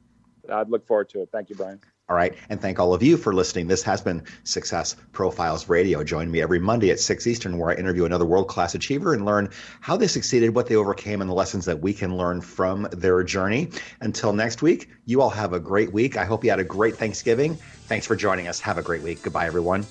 [0.48, 1.30] I'd look forward to it.
[1.32, 1.80] Thank you, Brian.
[2.10, 2.34] All right.
[2.48, 3.68] And thank all of you for listening.
[3.68, 6.02] This has been Success Profiles Radio.
[6.02, 9.24] Join me every Monday at 6 Eastern, where I interview another world class achiever and
[9.24, 9.50] learn
[9.80, 13.22] how they succeeded, what they overcame, and the lessons that we can learn from their
[13.22, 13.70] journey.
[14.00, 16.16] Until next week, you all have a great week.
[16.16, 17.54] I hope you had a great Thanksgiving.
[17.54, 18.58] Thanks for joining us.
[18.58, 19.22] Have a great week.
[19.22, 19.86] Goodbye, everyone.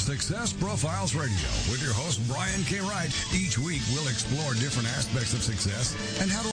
[0.00, 1.36] Success Profiles Radio
[1.68, 2.80] with your host, Brian K.
[2.80, 3.12] Wright.
[3.36, 6.48] Each week, we'll explore different aspects of success and how to